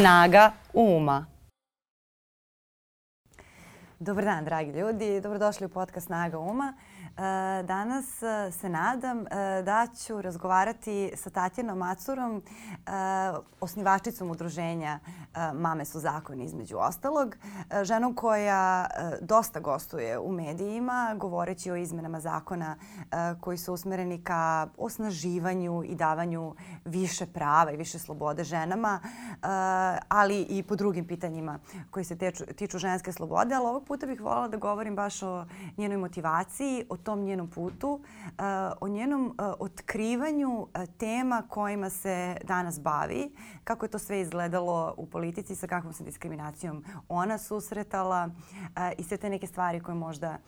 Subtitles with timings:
[0.00, 1.26] Snaga uma.
[3.98, 5.20] Dobar dan, dragi ljudi.
[5.20, 6.74] Dobrodošli u podcast Snaga uma.
[7.16, 12.42] E, danas e, se nadam e, da ću razgovarati sa Tatjanom Macurom,
[13.60, 14.98] osnivačicom udruženja
[15.54, 17.36] Mame su zakoni između ostalog,
[17.82, 18.86] ženom koja
[19.20, 22.76] dosta gostuje u medijima govoreći o izmenama zakona
[23.40, 26.54] koji su usmereni ka osnaživanju i davanju
[26.84, 29.00] više prava i više slobode ženama,
[30.08, 31.58] ali i po drugim pitanjima
[31.90, 33.54] koji se tiču, tiču ženske slobode.
[33.54, 38.00] Ali ovog puta bih voljela da govorim baš o njenoj motivaciji, o tom njenom putu,
[38.24, 38.42] eh,
[38.80, 43.30] o njenom eh, otkrivanju eh, tema kojima se danas bavi,
[43.64, 48.30] kako je to sve izgledalo u politici, sa kakvom se diskriminacijom ona susretala
[48.98, 50.38] i sve te neke stvari koje možda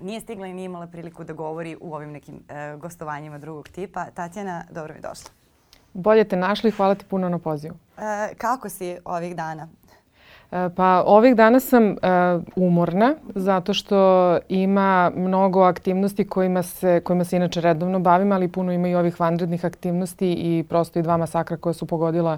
[0.00, 2.44] nije stigla i nije imala priliku da govori u ovim nekim
[2.78, 4.04] gostovanjima drugog tipa.
[4.04, 5.30] Tatjana, dobro mi došla.
[5.92, 7.76] Bolje te našli, hvala ti puno na pozivu.
[8.38, 9.68] Kako si ovih dana?
[10.50, 11.96] Pa ovih dana sam uh,
[12.56, 18.72] umorna zato što ima mnogo aktivnosti kojima se, kojima se inače redovno bavim, ali puno
[18.72, 22.32] ima i ovih vanrednih aktivnosti i prosto i dva masakra koja su pogodila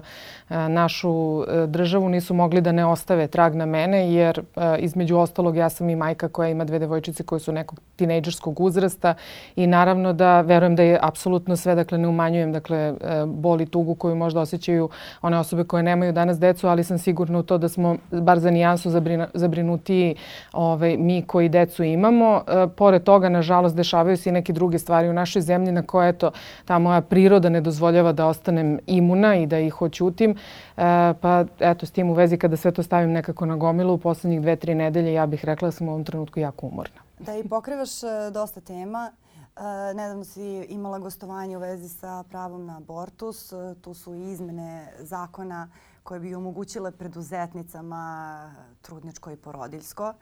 [0.49, 5.17] uh, našu uh, državu nisu mogli da ne ostave trag na mene jer uh, između
[5.17, 9.13] ostalog ja sam i majka koja ima dve devojčice koje su nekog tinejdžerskog uzrasta
[9.55, 12.97] i naravno da verujem da je apsolutno sve, dakle ne umanjujem dakle uh,
[13.29, 14.89] boli tugu koju možda osjećaju
[15.21, 18.51] one osobe koje nemaju danas decu, ali sam sigurna u to da smo bar za
[18.51, 18.89] nijansu
[19.33, 20.15] zabrinutiji
[20.53, 22.43] ovaj, mi koji decu imamo.
[22.47, 26.09] E, pored toga, nažalost, dešavaju se i neke druge stvari u našoj zemlji na koje
[26.09, 26.31] eto,
[26.65, 30.31] ta moja priroda ne dozvoljava da ostanem imuna i da ih oćutim.
[30.31, 30.35] E,
[31.21, 34.41] pa eto, s tim u vezi kada sve to stavim nekako na gomilu u poslednjih
[34.41, 37.01] dve, tri nedelje, ja bih rekla da sam u ovom trenutku jako umorna.
[37.19, 39.11] Da i pokrivaš e, dosta tema.
[39.55, 43.51] Uh, nedavno si imala gostovanje u vezi sa pravom na abortus.
[43.51, 45.69] Uh, tu su izmene zakona
[46.03, 50.13] koje bi omogućile preduzetnicama trudničko i porodiljsko, uh,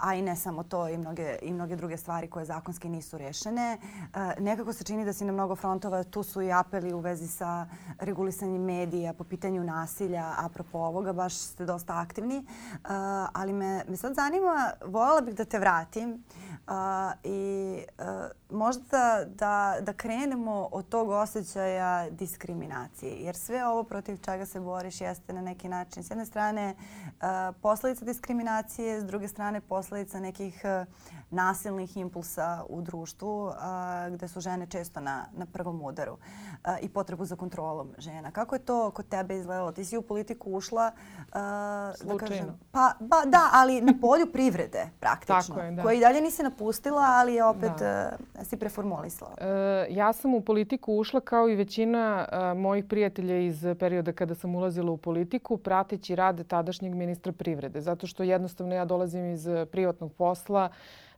[0.00, 3.78] a i ne samo to i mnoge, i mnoge druge stvari koje zakonski nisu rešene.
[3.80, 7.28] Uh, nekako se čini da si na mnogo frontova, tu su i apeli u vezi
[7.28, 7.66] sa
[7.98, 12.38] regulisanjem medija po pitanju nasilja, apropo ovoga, baš ste dosta aktivni.
[12.38, 12.90] Uh,
[13.32, 16.24] ali me, me sad zanima, voljela bih da te vratim
[16.68, 16.74] Uh,
[17.22, 18.04] I uh,
[18.50, 23.16] možda da, da krenemo od tog osjećaja diskriminacije.
[23.16, 27.54] Jer sve ovo protiv čega se boriš jeste na neki način s jedne strane uh,
[27.62, 30.86] posledica diskriminacije, s druge strane posledica nekih uh,
[31.30, 36.16] nasilnih impulsa u društvu a, gde su žene često na, na prvom udaru
[36.62, 38.30] a, i potrebu za kontrolom žena.
[38.30, 39.72] Kako je to kod tebe izgledalo?
[39.72, 40.92] Ti si u politiku ušla
[41.32, 45.54] a, da kažem, pa, ba, da, ali na polju privrede praktično.
[45.54, 45.82] Tako je, da.
[45.82, 48.10] Koje i dalje nisi napustila, ali je opet da.
[48.38, 49.30] a, si preformulisala.
[49.40, 54.34] E, ja sam u politiku ušla kao i većina a, mojih prijatelja iz perioda kada
[54.34, 57.80] sam ulazila u politiku, prateći rade tadašnjeg ministra privrede.
[57.80, 60.68] Zato što jednostavno ja dolazim iz privatnog posla,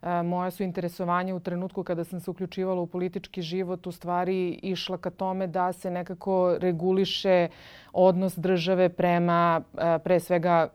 [0.03, 4.99] moja su interesovanja u trenutku kada sam se uključivala u politički život u stvari išla
[4.99, 7.49] ka tome da se nekako reguliše
[7.93, 9.63] odnos države prema
[10.05, 10.69] pre svega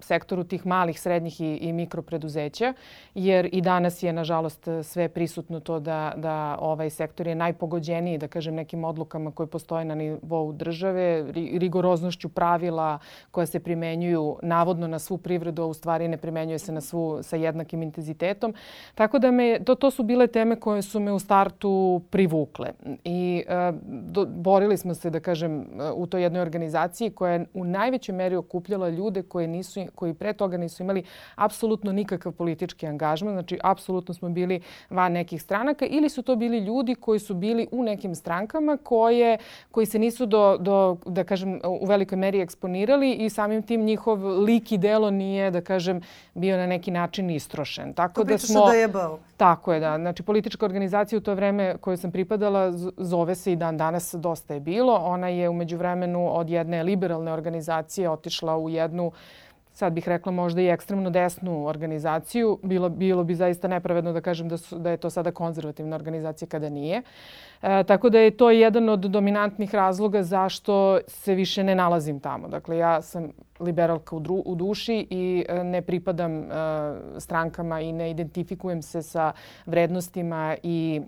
[0.00, 2.74] sektoru tih malih, srednjih i, i mikropreduzeća,
[3.14, 8.28] jer i danas je nažalost sve prisutno to da, da ovaj sektor je najpogođeniji, da
[8.28, 12.98] kažem, nekim odlukama koje postoje na nivou države, rigoroznošću pravila
[13.30, 17.22] koja se primenjuju navodno na svu privredu, a u stvari ne primenjuje se na svu
[17.22, 18.54] sa jednakim intenzitetom.
[18.94, 22.72] Tako da me, to, to su bile teme koje su me u startu privukle.
[23.04, 27.64] I uh, do, borili smo se, da kažem, u toj jednoj organizaciji koja je u
[27.64, 31.02] najvećoj meri okupljala ljude koje nisu, koji pre toga nisu imali
[31.34, 33.34] apsolutno nikakav politički angažman.
[33.34, 37.66] Znači, apsolutno smo bili van nekih stranaka ili su to bili ljudi koji su bili
[37.72, 39.38] u nekim strankama koje,
[39.70, 44.42] koji se nisu do, do, da kažem, u velikoj meri eksponirali i samim tim njihov
[44.42, 46.00] lik i delo nije, da kažem,
[46.34, 47.92] bio na neki način istrošen.
[47.92, 49.18] Tako to da smo da je bao.
[49.36, 49.98] Tako je, da.
[49.98, 54.54] Znači, politička organizacija u to vreme koju sam pripadala zove se i dan danas Dosta
[54.54, 54.94] je bilo.
[54.94, 59.12] Ona je umeđu vremenu od jedne liberalne organizacije otišla u jednu
[59.78, 62.58] sad bih rekla možda i ekstremno desnu organizaciju.
[62.62, 66.48] Bilo, bilo bi zaista nepravedno da kažem da, su, da je to sada konzervativna organizacija
[66.48, 67.02] kada nije.
[67.62, 72.48] E, tako da je to jedan od dominantnih razloga zašto se više ne nalazim tamo.
[72.48, 73.30] Dakle, ja sam
[73.60, 76.48] liberalka u, dru, u duši i e, ne pripadam e,
[77.18, 79.32] strankama i ne identifikujem se sa
[79.66, 81.00] vrednostima i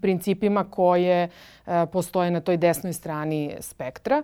[0.00, 1.28] principima koje
[1.66, 4.22] e, postoje na toj desnoj strani spektra.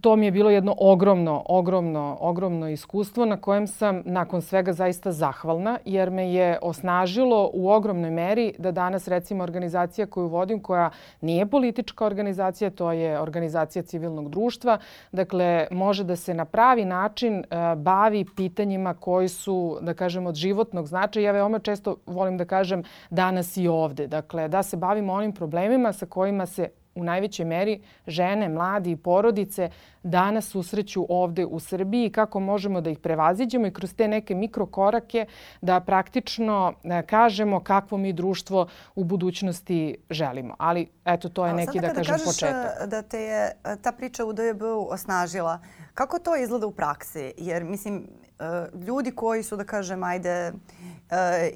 [0.00, 5.12] To mi je bilo jedno ogromno, ogromno, ogromno iskustvo na kojem sam nakon svega zaista
[5.12, 10.90] zahvalna jer me je osnažilo u ogromnoj meri da danas recimo organizacija koju vodim koja
[11.20, 14.78] nije politička organizacija, to je organizacija civilnog društva,
[15.12, 17.44] dakle može da se na pravi način
[17.76, 21.26] bavi pitanjima koji su, da kažem, od životnog značaja.
[21.26, 24.06] Ja veoma često volim da kažem danas i ovde.
[24.06, 28.96] Dakle, da se bavimo onim problemima sa kojima se u najvećoj meri žene, mladi i
[28.96, 29.70] porodice
[30.02, 34.34] danas susreću ovde u Srbiji i kako možemo da ih prevaziđemo i kroz te neke
[34.34, 35.26] mikrokorake
[35.60, 40.54] da praktično e, kažemo kakvo mi društvo u budućnosti želimo.
[40.58, 42.34] Ali eto, to je neki, da kažem, početak.
[42.34, 45.60] Sada kažeš da te je e, ta priča u DJB-u osnažila,
[45.94, 47.32] kako to izgleda u praksi?
[47.36, 48.06] Jer, mislim,
[48.38, 48.44] e,
[48.86, 50.52] ljudi koji su, da kažem, ajde, e,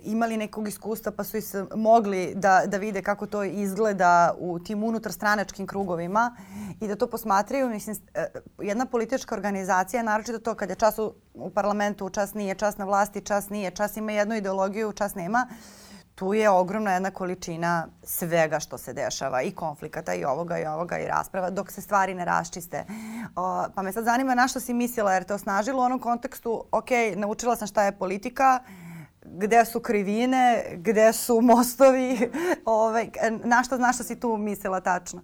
[0.02, 1.42] imali nekog iskustva pa su i
[1.76, 6.36] mogli da, da vide kako to izgleda u tim unutarstranačkim krugovima
[6.80, 7.68] i da to posmatraju.
[7.68, 8.26] Mislim, e,
[8.58, 12.84] jedna politička organizacija, naročito to kad je čas u, u parlamentu, čas nije, čas na
[12.84, 15.46] vlasti, čas nije, čas ima jednu ideologiju, čas nema,
[16.14, 20.98] tu je ogromna jedna količina svega što se dešava i konflikata i ovoga i ovoga
[20.98, 22.84] i rasprava dok se stvari ne raščiste.
[23.36, 26.64] O, pa me sad zanima na što si mislila jer te osnažilo u onom kontekstu,
[26.72, 28.60] ok, naučila sam šta je politika,
[29.32, 32.30] gde su krivine, gde su mostovi,
[32.64, 33.10] ovaj,
[33.44, 35.22] na što, na što si tu mislila tačno?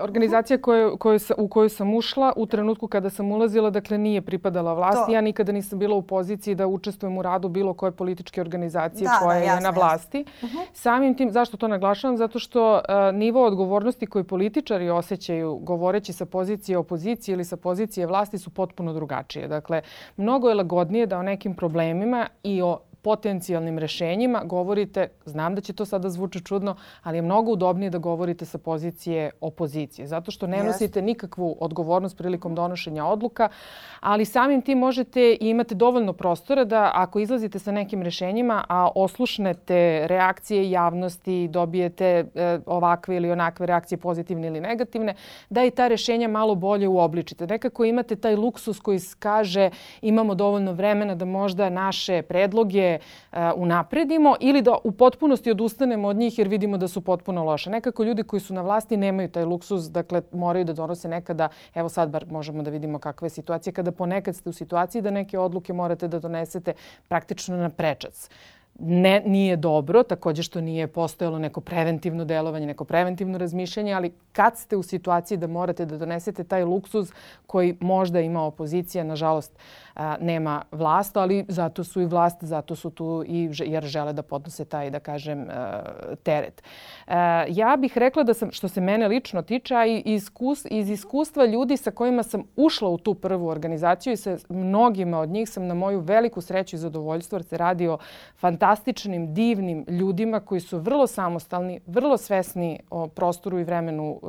[0.00, 4.74] organizacija koje, koje, u kojoj sam ušla u trenutku kada sam ulazila, dakle nije pripadala
[4.74, 5.06] vlasti.
[5.06, 5.12] To.
[5.12, 9.18] Ja nikada nisam bila u poziciji da učestvujem u radu bilo koje političke organizacije da,
[9.26, 10.24] koja da, jasne, je na vlasti.
[10.42, 10.58] Uh mhm.
[10.58, 10.64] -huh.
[10.72, 12.16] Samim tim, zašto to naglašavam?
[12.16, 12.80] Zato što uh,
[13.14, 18.92] nivo odgovornosti koje političari osjećaju govoreći sa pozicije opozicije ili sa pozicije vlasti su potpuno
[18.92, 19.48] drugačije.
[19.48, 19.82] Dakle,
[20.16, 25.72] mnogo je lagodnije da o nekim problemima i o potencijalnim rešenjima govorite, znam da će
[25.72, 30.06] to sada zvuči čudno, ali je mnogo udobnije da govorite sa pozicije opozicije.
[30.06, 33.48] Zato što ne nosite nikakvu odgovornost prilikom donošenja odluka,
[34.00, 38.88] ali samim tim možete i imate dovoljno prostora da ako izlazite sa nekim rešenjima, a
[38.94, 45.14] oslušnete reakcije javnosti, dobijete e, ovakve ili onakve reakcije pozitivne ili negativne,
[45.50, 47.46] da i ta rešenja malo bolje uobličite.
[47.46, 49.70] Nekako imate taj luksus koji kaže
[50.02, 56.16] imamo dovoljno vremena da možda naše predloge uh, unapredimo ili da u potpunosti odustanemo od
[56.16, 57.70] njih jer vidimo da su potpuno loše.
[57.70, 61.88] Nekako ljudi koji su na vlasti nemaju taj luksus, dakle moraju da donose nekada, evo
[61.88, 65.38] sad bar možemo da vidimo kakva je situacija, kada ponekad ste u situaciji da neke
[65.38, 66.72] odluke morate da donesete
[67.08, 68.28] praktično na prečac
[68.84, 74.58] ne, nije dobro, takođe što nije postojalo neko preventivno delovanje, neko preventivno razmišljanje, ali kad
[74.58, 77.12] ste u situaciji da morate da donesete taj luksuz
[77.46, 79.58] koji možda ima opozicija, nažalost
[79.94, 84.22] a, nema vlast, ali zato su i vlast, zato su tu i jer žele da
[84.22, 85.82] podnose taj, da kažem, a,
[86.22, 86.62] teret.
[87.06, 90.90] A, ja bih rekla da sam, što se mene lično tiče, a i iskus, iz
[90.90, 95.50] iskustva ljudi sa kojima sam ušla u tu prvu organizaciju i sa mnogima od njih
[95.50, 97.98] sam na moju veliku sreću i zadovoljstvo, jer se radi o
[98.72, 104.20] fantastičnim, divnim ljudima koji su vrlo samostalni, vrlo svesni o prostoru i vremenu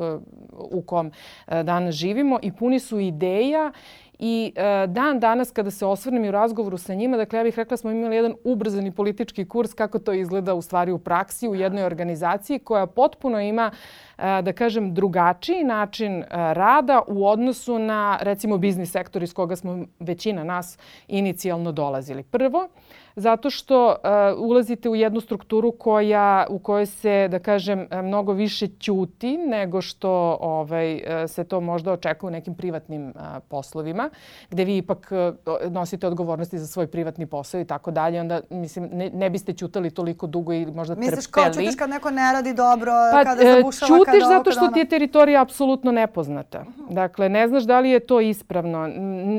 [0.71, 1.11] u kom
[1.47, 3.71] danas živimo i puni su ideja
[4.19, 7.55] I e, dan danas kada se osvrnem i u razgovoru sa njima, dakle ja bih
[7.57, 11.55] rekla smo imali jedan ubrzani politički kurs kako to izgleda u stvari u praksi u
[11.55, 13.71] jednoj organizaciji koja potpuno ima
[14.17, 19.55] e, da kažem drugačiji način e, rada u odnosu na recimo biznis sektor iz koga
[19.55, 22.23] smo većina nas inicijalno dolazili.
[22.23, 22.67] Prvo,
[23.15, 28.67] zato što uh, ulazite u jednu strukturu koja, u kojoj se, da kažem, mnogo više
[28.79, 34.09] ćuti nego što ovaj, se to možda očekuje u nekim privatnim uh, poslovima,
[34.49, 38.21] gde vi ipak uh, nosite odgovornosti za svoj privatni posao i tako dalje.
[38.21, 41.47] Onda, mislim, ne, ne biste ćutali toliko dugo i možda Misliš, trpeli.
[41.47, 44.67] Misliš, kao ćutiš kad neko ne radi dobro, pa, kada zabušava, ćutiš kada zato što
[44.67, 46.65] ti je teritorija apsolutno nepoznata.
[46.89, 48.87] Dakle, ne znaš da li je to ispravno,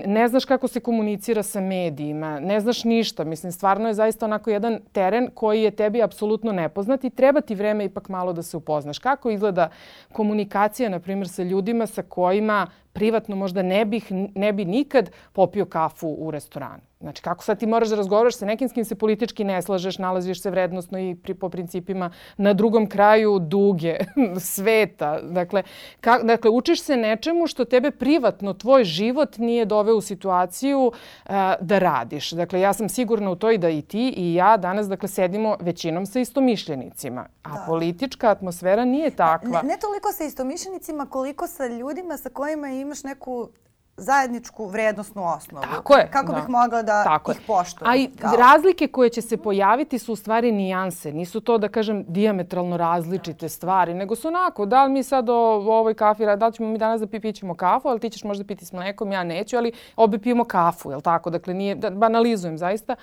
[0.06, 3.24] ne znaš kako se komunicira sa medijima, ne znaš ništa.
[3.24, 7.54] Mislim, stvarno je zaista onako jedan teren koji je tebi apsolutno nepoznat i treba ti
[7.54, 8.98] vreme ipak malo da se upoznaš.
[8.98, 9.68] Kako izgleda
[10.12, 15.64] komunikacija, na primjer, sa ljudima sa kojima privatno možda ne, bih, ne bi nikad popio
[15.64, 16.82] kafu u restoranu.
[17.04, 19.98] Znači, kako sad ti moraš da razgovaraš sa nekim s kim se politički ne slažeš,
[19.98, 23.98] nalaziš se vrednostno i pri, po principima na drugom kraju duge
[24.54, 25.20] sveta.
[25.22, 25.62] Dakle,
[26.00, 31.32] ka, dakle, učiš se nečemu što tebe privatno, tvoj život nije doveo u situaciju uh,
[31.60, 32.30] da radiš.
[32.30, 35.56] Dakle, ja sam sigurna u to i da i ti i ja danas, dakle, sedimo
[35.60, 37.26] većinom sa istomišljenicima.
[37.42, 37.64] A da.
[37.66, 39.62] politička atmosfera nije takva.
[39.62, 43.48] Ne, ne toliko sa istomišljenicima koliko sa ljudima sa kojima imaš neku
[43.96, 45.64] zajedničku vrednostnu osnovu.
[45.74, 46.08] Tako je.
[46.10, 46.40] Kako da.
[46.40, 47.90] bih mogla da Tako ih poštujem?
[47.90, 48.36] A i kao...
[48.36, 51.12] razlike koje će se pojaviti su u stvari nijanse.
[51.12, 55.34] Nisu to, da kažem, diametralno različite stvari, nego su onako, da li mi sad o,
[55.34, 58.44] o ovoj kafi, da li ćemo mi danas da pićemo kafu, ali ti ćeš možda
[58.44, 61.30] piti s mlekom, ja neću, ali obe pijemo kafu, je li tako?
[61.30, 62.96] Dakle, nije, da banalizujem zaista,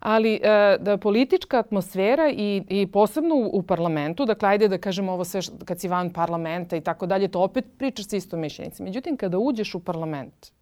[0.00, 5.08] ali e, da politička atmosfera i, i posebno u, u parlamentu, dakle, ajde da kažem
[5.08, 8.82] ovo sve kad si van parlamenta i tako dalje, to opet pričaš sa isto mišljenici.
[8.82, 10.52] Međutim, kada uđeš u parlament,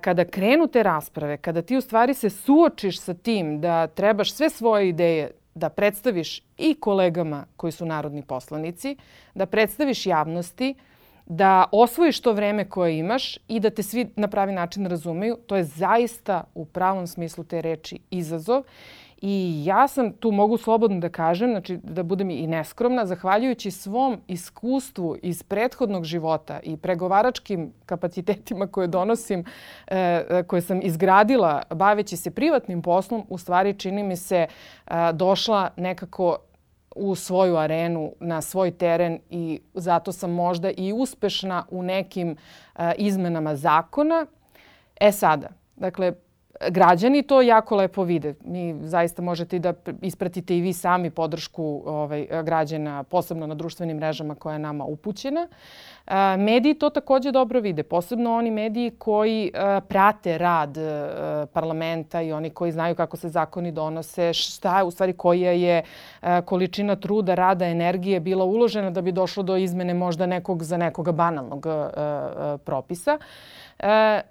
[0.00, 4.50] kada krenu te rasprave, kada ti u stvari se suočiš sa tim da trebaš sve
[4.50, 8.96] svoje ideje da predstaviš i kolegama koji su narodni poslanici,
[9.34, 10.74] da predstaviš javnosti,
[11.28, 15.56] da osvojiš to vreme koje imaš i da te svi na pravi način razumeju, to
[15.56, 18.62] je zaista u pravom smislu te reči izazov.
[19.22, 24.20] I ja sam tu mogu slobodno da kažem, znači da budem i neskromna, zahvaljujući svom
[24.28, 29.44] iskustvu iz prethodnog života i pregovaračkim kapacitetima koje donosim,
[29.86, 35.70] e, koje sam izgradila baveći se privatnim poslom, u stvari čini mi se e, došla
[35.76, 36.38] nekako
[36.96, 42.36] u svoju arenu, na svoj teren i zato sam možda i uspešna u nekim
[42.76, 44.26] e, izmenama zakona.
[45.00, 46.12] E sada, dakle,
[46.70, 48.34] građani to jako lepo vide.
[48.44, 54.34] Mi zaista možete da ispratite i vi sami podršku ovaj, građana, posebno na društvenim mrežama
[54.34, 55.48] koja je nama upućena.
[56.06, 61.10] E, mediji to takođe dobro vide, posebno oni mediji koji e, prate rad e,
[61.52, 65.82] parlamenta i oni koji znaju kako se zakoni donose, šta je u stvari koja je
[66.44, 71.12] količina truda, rada, energije bila uložena da bi došlo do izmene možda nekog za nekoga
[71.12, 71.66] banalnog
[72.64, 73.18] propisa.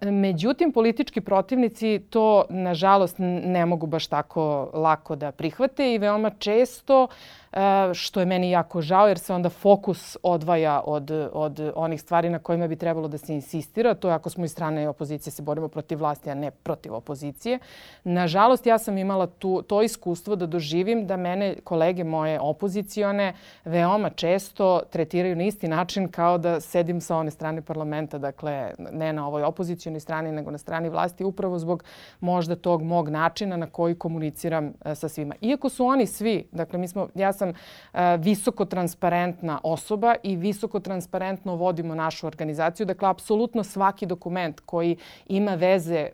[0.01, 7.08] Međutim, politički protivnici to, nažalost, ne mogu baš tako lako da prihvate i veoma često
[7.47, 7.47] E,
[7.94, 12.39] što je meni jako žao jer se onda fokus odvaja od, od onih stvari na
[12.39, 13.94] kojima bi trebalo da se insistira.
[13.94, 17.60] To je ako smo iz strane opozicije se borimo protiv vlasti, a ne protiv opozicije.
[18.04, 23.34] Nažalost, ja sam imala tu, to iskustvo da doživim da mene kolege moje opozicione
[23.66, 29.13] veoma često tretiraju na isti način kao da sedim sa one strane parlamenta, dakle ne
[29.13, 31.84] na ovoj opozicijonoj strani nego na strani vlasti upravo zbog
[32.20, 35.36] možda tog mog načina na koji komuniciram e, sa svima.
[35.42, 40.79] Iako su oni svi, dakle mi smo, ja sam e, visoko transparentna osoba i visoko
[40.79, 42.86] transparentno vodimo našu organizaciju.
[42.86, 46.12] Dakle, apsolutno svaki dokument koji ima veze e,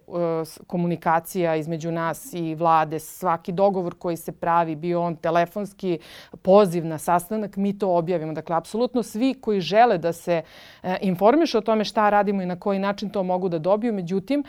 [0.67, 5.99] komunikacija između nas i vlade, svaki dogovor koji se pravi, bio on telefonski
[6.41, 8.33] poziv na sastanak, mi to objavimo.
[8.33, 10.41] Dakle, apsolutno svi koji žele da se
[10.83, 13.93] e, informišu o tome šta radimo i na koji način to mogu da dobiju.
[13.93, 14.43] Međutim,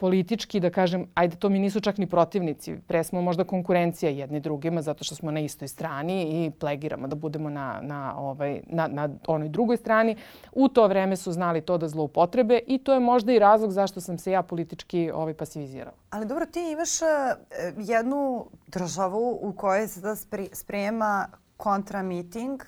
[0.00, 2.76] politički, da kažem, ajde, to mi nisu čak ni protivnici.
[2.86, 7.08] Pre smo možda konkurencija jedni drugima zato što smo na istoj strani strani i plegiramo
[7.08, 10.16] da budemo na, na, ovaj, na, na onoj drugoj strani.
[10.52, 14.00] U to vreme su znali to da zloupotrebe i to je možda i razlog zašto
[14.00, 15.96] sam se ja politički ovaj, pasivizirala.
[16.10, 17.08] Ali dobro, ti imaš uh,
[17.76, 20.16] jednu državu u kojoj se da
[20.52, 22.62] sprema kontramiting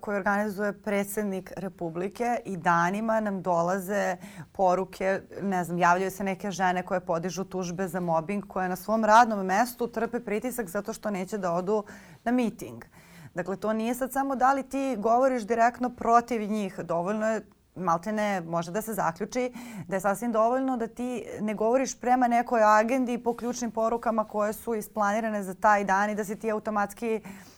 [0.00, 4.16] koji organizuje predsednik Republike i danima nam dolaze
[4.52, 9.04] poruke, ne znam, javljaju se neke žene koje podižu tužbe za mobbing koje na svom
[9.04, 11.84] radnom mestu trpe pritisak zato što neće da odu
[12.24, 12.84] na miting.
[13.34, 16.80] Dakle, to nije sad samo da li ti govoriš direktno protiv njih.
[16.80, 17.46] Dovoljno je
[17.76, 19.52] malte ne može da se zaključi
[19.88, 24.52] da je sasvim dovoljno da ti ne govoriš prema nekoj agendi po ključnim porukama koje
[24.52, 27.53] su isplanirane za taj dan i da si ti automatski uh,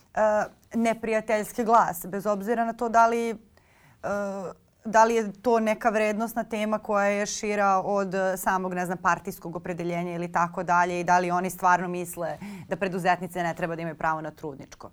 [0.73, 4.51] neprijateljski glas, bez obzira na to da li, uh,
[4.85, 9.55] da li je to neka vrednostna tema koja je šira od samog, ne znam, partijskog
[9.55, 13.81] opredeljenja ili tako dalje i da li oni stvarno misle da preduzetnice ne treba da
[13.81, 14.91] imaju pravo na trudničko.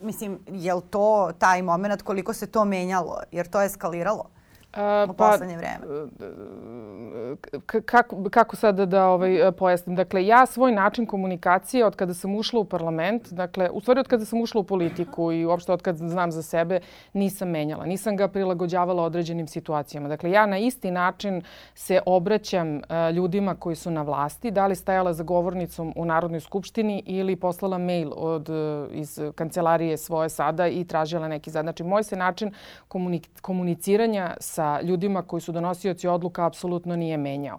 [0.00, 3.20] Mislim, je li to taj moment koliko se to menjalo?
[3.32, 4.35] Jer to je eskaliralo?
[5.10, 6.06] U pa, poslednje vreme?
[7.84, 9.96] Kako, kako sad da ovaj, pojasnim?
[9.96, 14.08] Dakle, ja svoj način komunikacije od kada sam ušla u parlament, dakle, u stvari od
[14.08, 16.80] kada sam ušla u politiku i uopšte od kada znam za sebe,
[17.12, 17.86] nisam menjala.
[17.86, 20.08] Nisam ga prilagođavala određenim situacijama.
[20.08, 21.42] Dakle, ja na isti način
[21.74, 22.80] se obraćam
[23.14, 27.78] ljudima koji su na vlasti, da li stajala za govornicom u Narodnoj skupštini ili poslala
[27.78, 28.48] mail od,
[28.92, 31.64] iz kancelarije svoje sada i tražila neki zad.
[31.64, 32.52] Znači, moj se način
[33.42, 37.58] komuniciranja sa ljudima koji su donosioci odluka apsolutno nije menjao.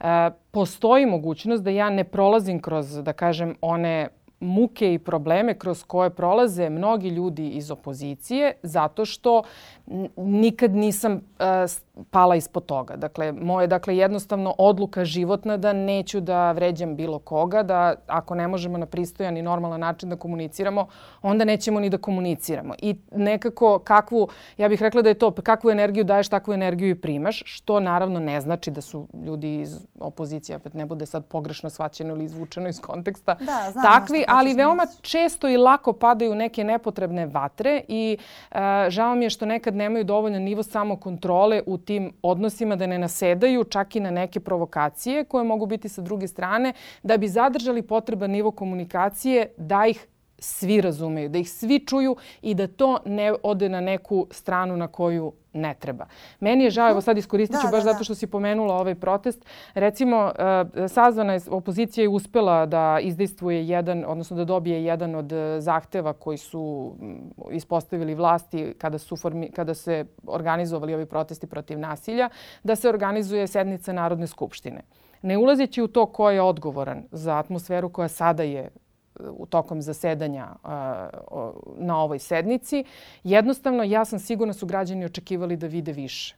[0.00, 4.08] E, postoji mogućnost da ja ne prolazim kroz, da kažem, one
[4.40, 9.42] muke i probleme kroz koje prolaze mnogi ljudi iz opozicije zato što
[10.16, 11.20] nikad nisam uh,
[12.10, 12.96] pala ispod toga.
[12.96, 18.48] Dakle, moje dakle jednostavno odluka životna da neću da vređam bilo koga, da ako ne
[18.48, 20.86] možemo na pristojan i normalan način da komuniciramo,
[21.22, 22.74] onda nećemo ni da komuniciramo.
[22.78, 27.00] I nekako kakvu, ja bih rekla da je to kakvu energiju daješ, takvu energiju i
[27.00, 31.70] primaš, što naravno ne znači da su ljudi iz opozicije, opet ne bude sad pogrešno
[31.70, 36.64] shvaćeno ili izvučeno iz konteksta, da, znam takvi, ali veoma često i lako padaju neke
[36.64, 38.16] nepotrebne vatre i
[38.50, 42.98] uh, žao mi je što nekad nemaju dovoljan nivo samokontrole u tim odnosima, da ne
[42.98, 46.72] nasedaju čak i na neke provokacije koje mogu biti sa druge strane,
[47.02, 50.06] da bi zadržali potreban nivo komunikacije, da ih
[50.44, 54.88] svi razumeju, da ih svi čuju i da to ne ode na neku stranu na
[54.88, 56.06] koju ne treba.
[56.40, 57.92] Meni je žao, evo sad iskoristit ću da, baš da, da.
[57.92, 59.44] zato što si pomenula ovaj protest.
[59.74, 65.32] Recimo, uh, sazvana je, opozicija je uspela da izdejstvuje jedan, odnosno da dobije jedan od
[65.32, 67.14] uh, zahteva koji su mm,
[67.52, 72.28] ispostavili vlasti kada, su formi, kada se organizovali ovi protesti protiv nasilja,
[72.62, 74.82] da se organizuje sednica Narodne skupštine.
[75.22, 78.70] Ne ulazeći u to ko je odgovoran za atmosferu koja sada je
[79.20, 80.48] u tokom zasedanja
[81.76, 82.84] na ovoj sednici.
[83.24, 86.36] Jednostavno, ja sam sigurna su građani očekivali da vide više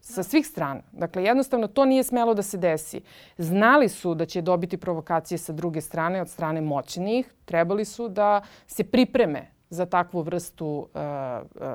[0.00, 0.80] sa svih strana.
[0.92, 3.00] Dakle, jednostavno to nije smelo da se desi.
[3.38, 7.34] Znali su da će dobiti provokacije sa druge strane, od strane moćnijih.
[7.44, 11.00] Trebali su da se pripreme za takvu vrstu uh,
[11.54, 11.72] uh,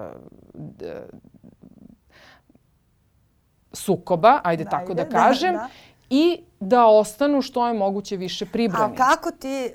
[3.74, 5.54] sukoba, ajde da, tako da, da kažem.
[5.54, 5.68] Da,
[6.14, 8.94] i da ostanu što je moguće više pribrani.
[8.94, 9.74] A kako ti,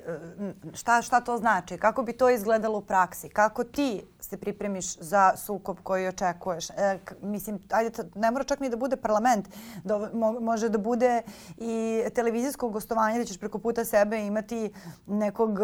[0.73, 1.77] šta, šta to znači?
[1.77, 3.29] Kako bi to izgledalo u praksi?
[3.29, 6.69] Kako ti se pripremiš za sukob koji očekuješ?
[6.69, 9.49] E, mislim, ajde, ne mora čak ni da bude parlament.
[9.83, 10.09] Da,
[10.41, 11.21] može da bude
[11.57, 14.71] i televizijsko gostovanje da ćeš preko puta sebe imati
[15.07, 15.63] nekog e,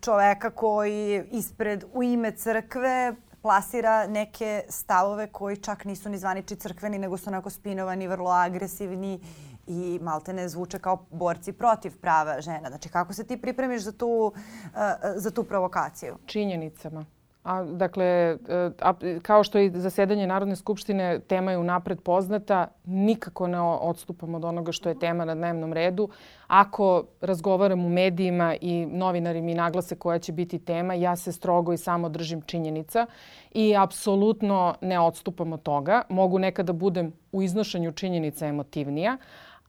[0.00, 6.98] čoveka koji ispred u ime crkve plasira neke stavove koji čak nisu ni zvaniči crkveni,
[6.98, 9.20] nego su onako spinovani, vrlo agresivni
[9.68, 12.68] i maltene zvuče kao borci protiv prava žena.
[12.68, 14.80] Znači kako se ti pripremiš za tu, uh,
[15.16, 16.16] za tu provokaciju?
[16.26, 17.04] Činjenicama.
[17.48, 18.36] A, dakle, e,
[18.80, 24.44] a, kao što je zasedanje Narodne skupštine, tema je unapred poznata, nikako ne odstupamo od
[24.44, 26.08] onoga što je tema na dnevnom redu.
[26.46, 31.72] Ako razgovaram u medijima i novinari mi naglase koja će biti tema, ja se strogo
[31.72, 33.06] i samo držim činjenica
[33.52, 36.02] i apsolutno ne odstupam od toga.
[36.08, 39.16] Mogu nekada budem u iznošenju činjenica emotivnija,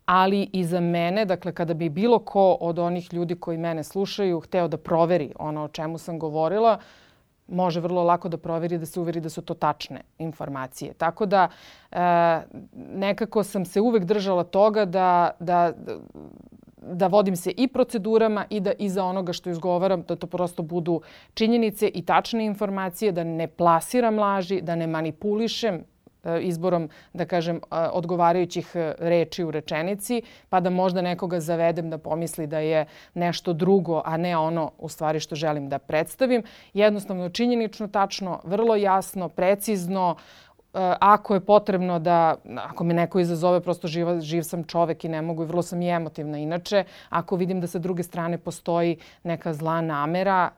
[0.09, 4.39] ali i za mene, dakle kada bi bilo ko od onih ljudi koji mene slušaju
[4.39, 6.79] hteo da proveri ono o čemu sam govorila,
[7.47, 10.93] može vrlo lako da proveri da se uveri da su to tačne informacije.
[10.93, 11.47] Tako da
[11.91, 11.97] e,
[12.73, 15.73] nekako sam se uvek držala toga da, da,
[16.77, 21.01] da vodim se i procedurama i da iza onoga što izgovaram da to prosto budu
[21.33, 25.83] činjenice i tačne informacije, da ne plasiram laži, da ne manipulišem
[26.41, 27.59] izborom, da kažem, e,
[27.91, 33.53] odgovarajućih e, reči u rečenici, pa da možda nekoga zavedem da pomisli da je nešto
[33.53, 36.43] drugo, a ne ono u stvari što želim da predstavim.
[36.73, 40.15] Jednostavno, činjenično, tačno, vrlo jasno, precizno,
[40.99, 45.21] ako je potrebno da, ako me neko izazove, prosto živ, živ sam čovek i ne
[45.21, 46.37] mogu i vrlo sam i emotivna.
[46.37, 50.49] Inače, ako vidim da sa druge strane postoji neka zla namera,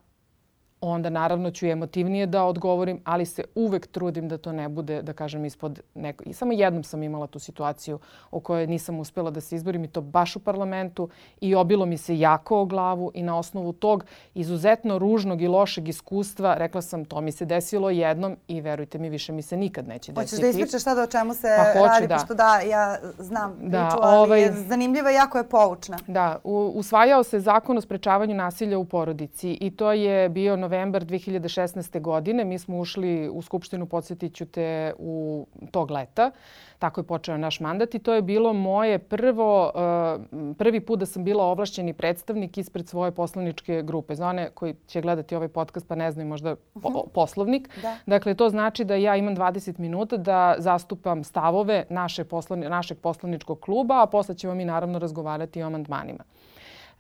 [0.82, 5.13] onda naravno ću emotivnije da odgovorim, ali se uvek trudim da to ne bude, da
[5.13, 6.24] kažem, ispod neko...
[6.28, 8.00] I samo jednom sam imala tu situaciju
[8.32, 11.10] u kojoj nisam uspela da se izborim i to baš u parlamentu
[11.41, 15.88] i obilo mi se jako o glavu i na osnovu tog izuzetno ružnog i lošeg
[15.88, 19.88] iskustva rekla sam to mi se desilo jednom i verujte mi više mi se nikad
[19.88, 20.36] neće desiti.
[20.36, 22.15] Hoćeš da ispričaš šta da o čemu se pa, hoću, radi, da.
[22.15, 25.98] pošto da, ja znam da, priču, ali ovaj, je zanimljiva i jako je poučna.
[26.08, 31.06] Da, u, usvajao se zakon o sprečavanju nasilja u porodici i to je bio novembar
[31.06, 32.02] 2016.
[32.02, 32.46] godine.
[32.46, 36.32] Mi smo ušli u Skupštinu, podsjetit ću te, u tog leta.
[36.80, 41.06] Tako je počeo naš mandat i to je bilo moje prvo, uh, prvi put da
[41.06, 44.16] sam bila ovlašćeni predstavnik ispred svoje poslaničke grupe.
[44.16, 47.00] Za one koji će gledati ovaj podcast pa ne znaju možda po, mhm.
[47.14, 47.70] poslovnik.
[47.82, 47.96] Da.
[48.06, 53.60] Dakle, to znači da ja imam 20 minuta da zastupam stavove naše poslani, našeg poslaničkog
[53.60, 56.24] kluba, a posle ćemo mi naravno razgovarati o amandmanima.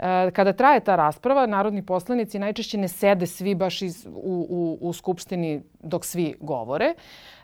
[0.01, 4.77] E, kada traje ta rasprava, narodni poslanici najčešće ne sede svi baš iz, u, u,
[4.81, 6.93] u Skupštini dok svi govore.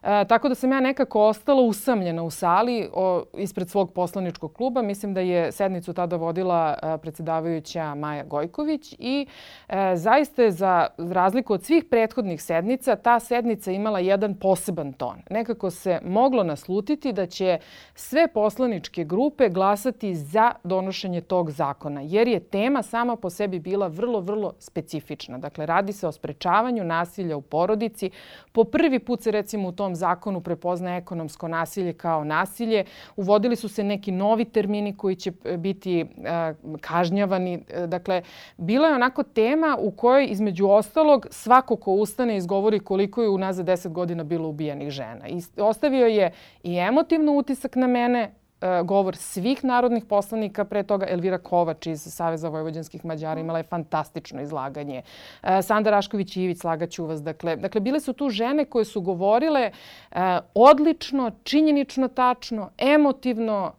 [0.04, 4.82] E, tako da sam ja nekako ostala usamljena u sali o, ispred svog poslaničkog kluba.
[4.82, 9.28] Mislim da je sednicu tada vodila e, predsedavajuća Maja Gojković i
[9.70, 15.18] e, zaista je za razliku od svih prethodnih sednica ta sednica imala jedan poseban ton.
[15.30, 17.60] Nekako se moglo naslutiti da će
[17.96, 23.88] sve poslaničke grupe glasati za donošenje tog zakona, jer je tema sama po sebi bila
[23.88, 25.38] vrlo, vrlo specifična.
[25.38, 28.10] Dakle, radi se o sprečavanju nasilja u porodici.
[28.52, 32.86] Po prvi put se recimo u tom zakonu prepozna ekonomsko nasilje kao nasilje.
[33.16, 37.64] Uvodili su se neki novi termini koji će e, biti uh, kažnjavani.
[37.70, 38.22] E, dakle,
[38.58, 43.66] bila je onako tema u kojoj između ostalog svako ko ustane izgovori koliko je unazad
[43.66, 45.28] 10 godina bilo ubijenih žena.
[45.28, 46.32] I ostavio je
[46.64, 48.47] i emotivno utisak na mene, E,
[48.84, 51.06] govor svih narodnih poslanika pre toga.
[51.10, 55.02] Elvira Kovač iz Saveza vojvođanskih Mađara imala je fantastično izlaganje.
[55.44, 57.24] E, Sanda Rašković-Ivić, slagaću vas.
[57.24, 59.72] Dakle, dakle, bile su tu žene koje su govorile
[60.12, 60.18] uh,
[60.54, 63.74] odlično, činjenično tačno, emotivno,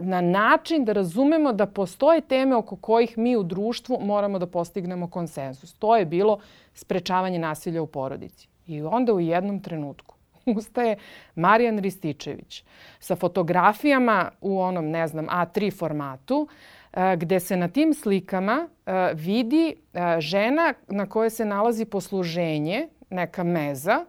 [0.00, 5.10] na način da razumemo da postoje teme oko kojih mi u društvu moramo da postignemo
[5.10, 5.74] konsenzus.
[5.74, 6.38] To je bilo
[6.74, 8.48] sprečavanje nasilja u porodici.
[8.66, 10.13] I onda u jednom trenutku
[10.56, 10.96] ustaje
[11.34, 12.64] Marijan Rističević
[12.98, 16.48] sa fotografijama u onom, ne znam, A3 formatu,
[16.92, 22.88] e, gde se na tim slikama e, vidi e, žena na kojoj se nalazi posluženje,
[23.10, 24.04] neka meza,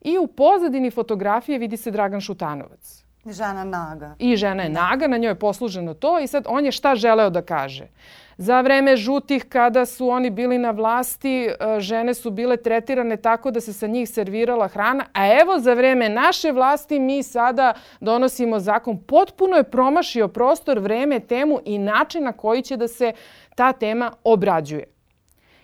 [0.00, 3.05] i u pozadini fotografije vidi se Dragan Šutanovac.
[3.32, 4.14] Žena naga.
[4.18, 7.30] I žena je naga, na njoj je posluženo to i sad on je šta želeo
[7.30, 7.86] da kaže?
[8.38, 13.50] Za vreme žutih kada su oni bili na vlasti, e, žene su bile tretirane tako
[13.50, 18.58] da se sa njih servirala hrana, a evo za vreme naše vlasti mi sada donosimo
[18.58, 18.98] zakon.
[19.02, 23.12] Potpuno je promašio prostor, vreme, temu i način na koji će da se
[23.54, 24.84] ta tema obrađuje.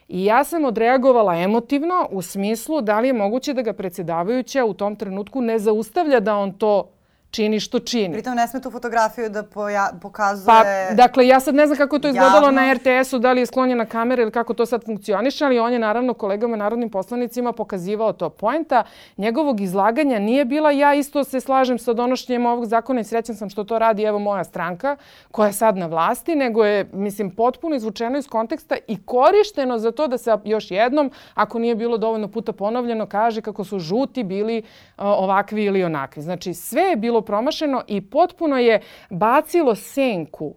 [0.08, 4.74] I ja sam odreagovala emotivno u smislu da li je moguće da ga predsedavajuća u
[4.74, 6.90] tom trenutku ne zaustavlja da on to
[7.32, 8.12] čini što čini.
[8.12, 10.46] Pritom ne sme tu fotografiju da poja, pokazuje...
[10.46, 12.60] Pa, dakle, ja sad ne znam kako je to izgledalo javno.
[12.60, 15.78] na RTS-u, da li je sklonjena kamera ili kako to sad funkcioniše, ali on je
[15.78, 18.30] naravno kolegama narodnim poslanicima pokazivao to.
[18.30, 18.84] Poenta
[19.16, 23.50] njegovog izlaganja nije bila ja isto se slažem sa donošenjem ovog zakona i srećan sam
[23.50, 24.96] što to radi evo moja stranka
[25.30, 29.92] koja je sad na vlasti, nego je, mislim, potpuno izvučeno iz konteksta i korišteno za
[29.92, 34.22] to da se još jednom, ako nije bilo dovoljno puta ponovljeno, kaže kako su žuti
[34.22, 34.62] bili
[35.02, 36.22] ovakvi ili onakvi.
[36.22, 40.54] Znači, sve je bilo promašeno i potpuno je bacilo senku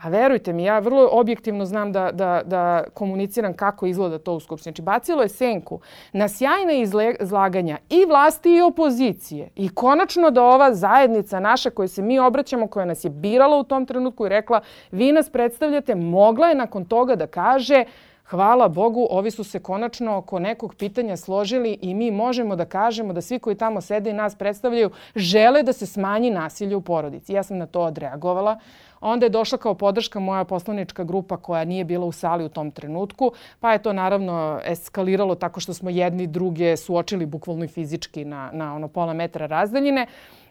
[0.00, 4.40] A verujte mi, ja vrlo objektivno znam da, da, da komuniciram kako izgleda to u
[4.40, 4.72] Skupštini.
[4.72, 5.80] Znači, bacilo je senku
[6.12, 6.80] na sjajne
[7.20, 9.48] izlaganja i vlasti i opozicije.
[9.56, 13.64] I konačno da ova zajednica naša koju se mi obraćamo, koja nas je birala u
[13.64, 17.84] tom trenutku i rekla vi nas predstavljate, mogla je nakon toga da kaže
[18.30, 23.12] Hvala Bogu, ovi su se konačno oko nekog pitanja složili i mi možemo da kažemo
[23.12, 27.32] da svi koji tamo sede i nas predstavljaju žele da se smanji nasilje u porodici.
[27.32, 28.58] Ja sam na to odreagovala.
[29.00, 32.70] Onda je došla kao podrška moja poslanička grupa koja nije bila u sali u tom
[32.70, 38.24] trenutku, pa je to naravno eskaliralo tako što smo jedni druge suočili bukvalno i fizički
[38.24, 40.06] na, na ono pola metra razdaljine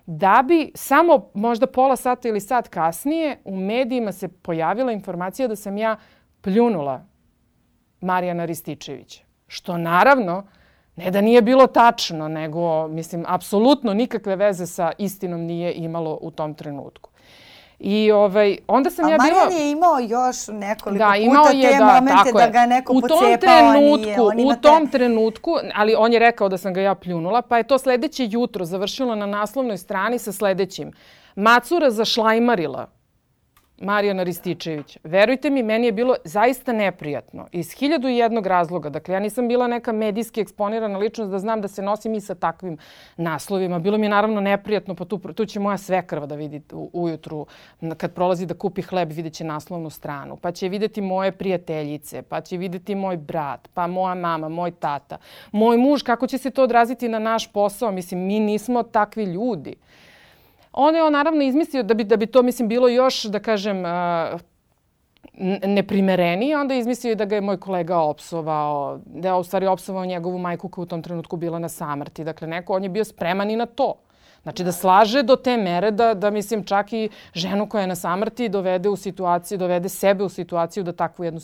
[0.05, 5.55] da bi samo možda pola sata ili sat kasnije u medijima se pojavila informacija da
[5.55, 5.95] sam ja
[6.41, 7.08] pljunula
[8.01, 9.23] Marijana Rističevića.
[9.47, 10.43] Što naravno
[10.95, 16.31] ne da nije bilo tačno, nego, mislim, apsolutno nikakve veze sa istinom nije imalo u
[16.31, 17.09] tom trenutku.
[17.79, 19.41] I ovaj, onda sam A ja bila...
[19.41, 22.65] A Marijan je imao još nekoliko da, imao puta je, te da, momente da ga
[22.65, 24.47] neko u tom trenutku, nije.
[24.47, 24.91] U tom te...
[24.91, 28.65] trenutku, ali on je rekao da sam ga ja pljunula, pa je to sledeće jutro
[28.65, 30.91] završilo na naslovnoj strani sa sledećim.
[31.35, 32.98] Macura zašlajmarila
[33.81, 34.97] Marijana Rističević.
[35.03, 37.47] Verujte mi, meni je bilo zaista neprijatno.
[37.51, 38.89] Iz hiljadu i jednog razloga.
[38.89, 42.35] Dakle, ja nisam bila neka medijski eksponirana ličnost da znam da se nosim i sa
[42.35, 42.77] takvim
[43.17, 43.79] naslovima.
[43.79, 46.61] Bilo mi je naravno neprijatno, pa tu, tu će moja svekrva da vidi
[46.93, 47.45] ujutru.
[47.97, 50.37] Kad prolazi da kupi hleb, vidjet će naslovnu stranu.
[50.37, 55.17] Pa će videti moje prijateljice, pa će videti moj brat, pa moja mama, moj tata.
[55.51, 57.91] Moj muž, kako će se to odraziti na naš posao?
[57.91, 59.75] Mislim, mi nismo takvi ljudi.
[60.73, 63.83] Onda je on naravno izmislio da bi, da bi to mislim bilo još, da kažem,
[65.67, 70.05] neprimerenije, onda je izmislio da ga je moj kolega opsovao, da je u stvari opsovao
[70.05, 72.23] njegovu majku koja u tom trenutku bila na samrti.
[72.23, 73.95] Dakle, neko, on je bio spreman i na to.
[74.43, 77.95] Znači da slaže do te mere da, da mislim čak i ženu koja je na
[77.95, 81.39] samrti dovede u situaciju, dovede sebe u situaciju da takvu jednu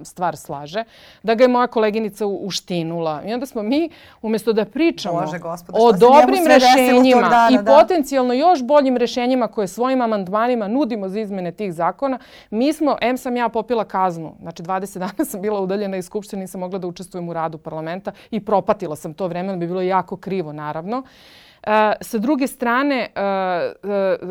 [0.00, 0.84] stvar slaže.
[1.22, 3.22] Da ga je moja koleginica uštinula.
[3.26, 3.90] I onda smo mi,
[4.22, 7.76] umesto da pričamo Bože, gospode, o dobrim rešenjima dana, i da.
[7.80, 12.18] potencijalno još boljim rešenjima koje svojim amandmanima nudimo za izmene tih zakona,
[12.50, 14.34] mi smo, em sam ja popila kaznu.
[14.40, 18.12] Znači 20 dana sam bila udaljena iz Skupštine, nisam mogla da učestvujem u radu parlamenta
[18.30, 21.02] i propatila sam to vreme, bi bilo jako krivo naravno.
[22.00, 23.08] Sa druge strane,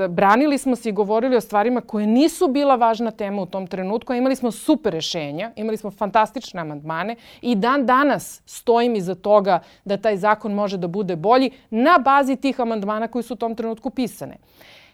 [0.10, 4.14] branili smo se i govorili o stvarima koje nisu bila važna tema u tom trenutku,
[4.14, 9.60] a imali smo super rešenja, imali smo fantastične amandmane i dan danas stojim iza toga
[9.86, 13.56] da taj zakon može da bude bolji na bazi tih amandmana koji su u tom
[13.56, 14.38] trenutku pisane.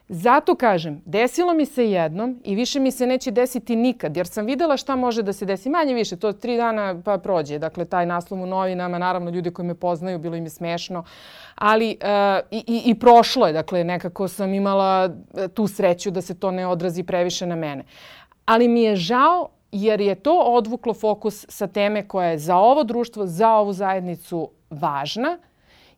[0.10, 4.46] Zato kažem, desilo mi se jednom i više mi se neće desiti nikad, jer sam
[4.46, 5.70] videla šta može da se desi.
[5.70, 7.60] Manje više, to tri dana pa prođe.
[7.60, 11.04] Dakle, taj naslov u novinama, naravno ljudi koji me poznaju, bilo im je smešno.
[11.56, 16.22] Ali uh, i, i, i prošlo je, dakle, nekako sam imala e, tu sreću da
[16.22, 17.84] se to ne odrazi previše na mene.
[18.46, 22.84] Ali mi je žao jer je to odvuklo fokus sa teme koja je za ovo
[22.84, 25.38] društvo, za ovu zajednicu važna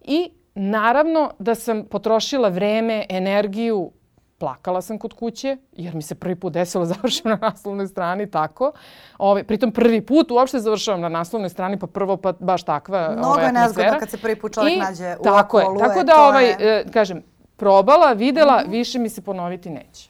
[0.01, 3.91] i naravno da sam potrošila vreme, energiju,
[4.37, 8.31] plakala sam kod kuće, jer mi se prvi put desilo da završim na naslovnoj strani
[8.31, 8.71] tako.
[9.17, 13.27] Ove, pritom prvi put uopšte završavam na naslovnoj strani, pa prvo pa baš takva Mnogo
[13.27, 15.79] ovaj, je nezgodno kad se prvi put čovjek I, nađe u tako okolu.
[15.79, 16.55] Je, tako da, ovaj, je...
[16.59, 17.23] E, kažem,
[17.55, 18.71] probala, videla, mm -hmm.
[18.71, 20.09] više mi se ponoviti neće.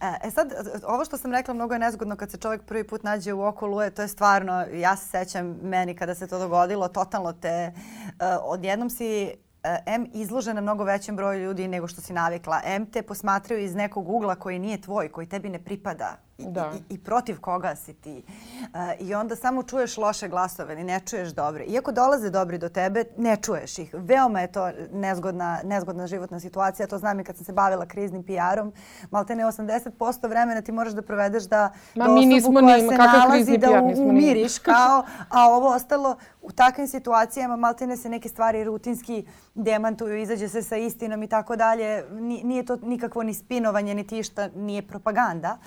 [0.00, 0.52] E, e sad,
[0.86, 3.66] ovo što sam rekla mnogo je nezgodno kad se čovjek prvi put nađe u oko
[3.66, 8.12] luje, to je stvarno, ja se sećam meni kada se to dogodilo, totalno te, uh,
[8.42, 9.47] odjednom si E,
[9.86, 12.60] M izložena mnogo većem broju ljudi nego što si navikla.
[12.64, 16.72] M te posmatraju iz nekog ugla koji nije tvoj, koji tebi ne pripada da.
[16.90, 18.22] i, i protiv koga si ti.
[18.60, 18.68] Uh,
[19.08, 21.64] I onda samo čuješ loše glasove ili ne čuješ dobre.
[21.64, 23.94] Iako dolaze dobri do tebe, ne čuješ ih.
[23.94, 26.86] Veoma je to nezgodna, nezgodna životna situacija.
[26.86, 28.72] To znam i kad sam se bavila kriznim PR-om.
[29.10, 32.88] Malte ne 80% vremena ti moraš da provedeš da, Ma, da mi osobu koja ni,
[32.88, 38.64] se nalazi da umiriš kao, a ovo ostalo u takvim situacijama maltene se neke stvari
[38.64, 42.04] rutinski demantuju, izađe se sa istinom i tako dalje.
[42.20, 45.58] Nije to nikakvo ni spinovanje, niti išta, nije propaganda.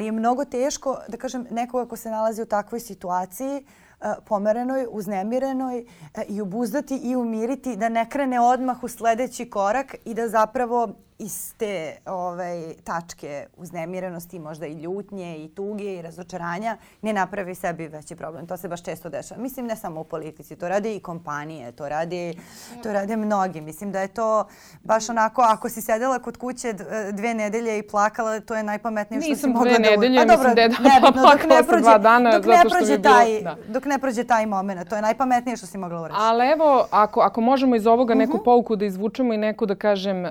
[0.00, 4.86] Ali je mnogo teško, da kažem, nekoga ko se nalazi u takvoj situaciji, e, pomerenoj,
[4.90, 5.84] uznemirenoj e,
[6.28, 10.88] i obuzdati i umiriti da ne krene odmah u sledeći korak i da zapravo
[11.20, 17.88] iz te ovaj, tačke uznemirenosti, možda i ljutnje i tuge i razočaranja, ne napravi sebi
[17.88, 18.46] veći problem.
[18.46, 19.42] To se baš često dešava.
[19.42, 22.34] Mislim, ne samo u politici, to rade i kompanije, to rade,
[22.82, 23.60] to rade mnogi.
[23.60, 24.44] Mislim da je to
[24.82, 26.72] baš onako, ako si sedela kod kuće
[27.12, 29.78] dve nedelje i plakala, to je najpametnije što si mogla da...
[29.78, 33.02] Nisam dve nedelje, pa mislim da je da plakala sam dva dana dok ne prođe
[33.02, 33.56] taj, da.
[33.68, 36.20] Dok ne prođe taj moment, to je najpametnije što si mogla uraditi.
[36.22, 38.40] Ali evo, ako, ako možemo iz ovoga neku uh mhm.
[38.40, 38.44] -huh.
[38.44, 40.30] pouku da izvučemo i neku, da kažem, uh,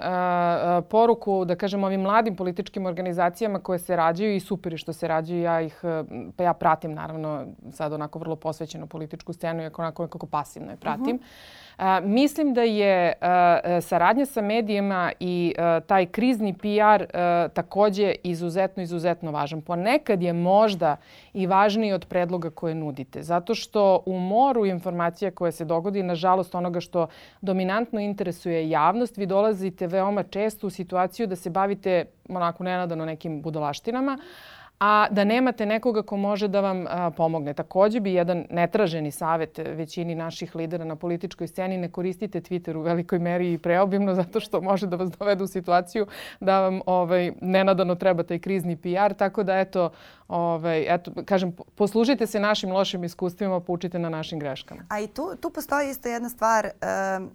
[0.81, 5.41] poruku, da kažem, ovim mladim političkim organizacijama koje se rađaju i super što se rađaju.
[5.41, 5.81] Ja ih,
[6.35, 10.77] pa ja pratim naravno sad onako vrlo posvećenu političku scenu, iako onako kako pasivno je
[10.77, 11.15] pratim.
[11.15, 11.69] Uh -huh.
[11.79, 16.67] A, mislim da je a, saradnja sa medijima i a, taj krizni PR
[17.13, 19.61] a, takođe izuzetno, izuzetno važan.
[19.61, 20.95] Ponekad je možda
[21.33, 23.23] i važniji od predloga koje nudite.
[23.23, 27.07] Zato što u moru informacija koja se dogodi, nažalost onoga što
[27.41, 33.41] dominantno interesuje javnost, vi dolazite veoma često u situaciju da se bavite onako nenadano nekim
[33.41, 34.17] budalaštinama,
[34.79, 37.53] a da nemate nekoga ko može da vam a, pomogne.
[37.53, 42.82] Takođe bi jedan netraženi savet većini naših lidera na političkoj sceni ne koristite Twitter u
[42.82, 46.08] velikoj meri i preobimno zato što može da vas dovede u situaciju
[46.39, 49.13] da vam ovaj, nenadano treba taj krizni PR.
[49.17, 49.89] Tako da eto,
[50.27, 54.82] ovaj, eto, kažem, poslužite se našim lošim iskustvima, poučite na našim greškama.
[54.89, 56.69] A i tu, tu postoji isto jedna stvar.
[57.17, 57.32] Um,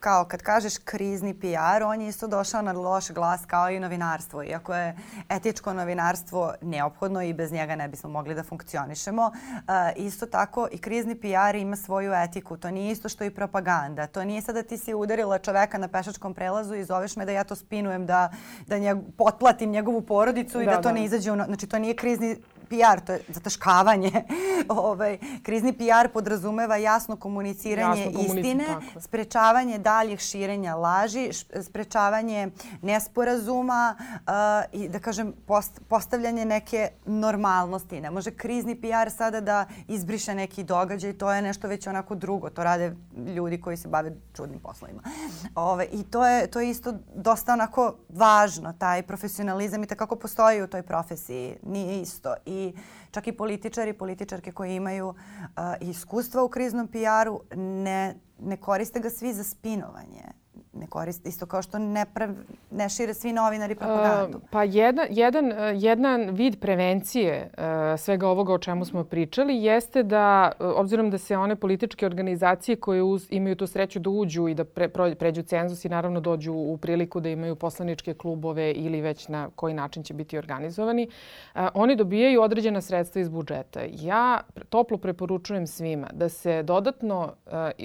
[0.00, 4.42] kao kad kažeš krizni PR, on je isto došao na loš glas kao i novinarstvo.
[4.42, 4.96] Iako je
[5.28, 9.62] etičko novinarstvo neophodno i bez njega ne bismo mogli da funkcionišemo, uh,
[9.96, 12.56] isto tako i krizni PR ima svoju etiku.
[12.56, 14.06] To nije isto što i propaganda.
[14.06, 17.44] To nije sada ti si udarila čoveka na pešačkom prelazu i zoveš me da ja
[17.44, 18.32] to spinujem, da,
[18.66, 20.92] da njeg, potplatim njegovu porodicu i da, da to da.
[20.92, 21.34] ne izađe u...
[21.34, 22.36] Znači, to nije krizni
[22.68, 24.10] PR, to je zataškavanje.
[24.68, 28.64] ovaj, krizni PR podrazumeva jasno komuniciranje jasno istine,
[29.00, 31.30] sprečavanje daljih širenja laži,
[31.62, 32.50] sprečavanje
[32.82, 33.96] nesporazuma
[34.72, 38.00] i da kažem post, postavljanje neke normalnosti.
[38.00, 42.50] Ne može krizni PR sada da izbriše neki događaj, to je nešto već onako drugo.
[42.50, 42.96] To rade
[43.36, 45.02] ljudi koji se bave čudnim poslovima.
[45.54, 50.62] Ove, I to je, to je isto dosta onako važno, taj profesionalizam i takako postoji
[50.62, 51.56] u toj profesiji.
[51.62, 52.34] Nije isto.
[52.46, 52.72] I
[53.10, 55.14] čak i političari, političarke koji imaju uh,
[55.80, 60.24] iskustva u kriznom PR-u ne, ne koriste ga svi za spinovanje.
[60.80, 62.30] Ne koriste, isto kao što ne, prav,
[62.70, 64.40] ne šire svi novinari propagandu.
[64.50, 67.64] Pa jedan, jedan, jedan vid prevencije uh,
[68.00, 72.76] svega ovoga o čemu smo pričali jeste da, uh, obzirom da se one političke organizacije
[72.76, 76.52] koje uz, imaju tu sreću da uđu i da pre, pređu cenzus i naravno dođu
[76.52, 81.08] u priliku da imaju poslaničke klubove ili već na koji način će biti organizovani,
[81.54, 83.80] uh, oni dobijaju određena sredstva iz budžeta.
[83.90, 87.32] Ja toplo preporučujem svima da se dodatno,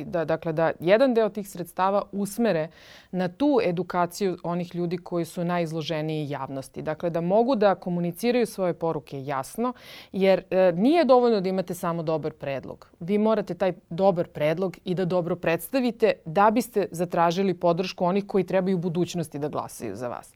[0.06, 2.68] da, dakle da jedan deo tih sredstava usmere
[3.12, 6.82] na tu edukaciju onih ljudi koji su najizloženiji javnosti.
[6.82, 9.74] Dakle, da mogu da komuniciraju svoje poruke jasno,
[10.12, 12.88] jer e, nije dovoljno da imate samo dobar predlog.
[13.00, 18.44] Vi morate taj dobar predlog i da dobro predstavite da biste zatražili podršku onih koji
[18.44, 20.34] trebaju u budućnosti da glasaju za vas.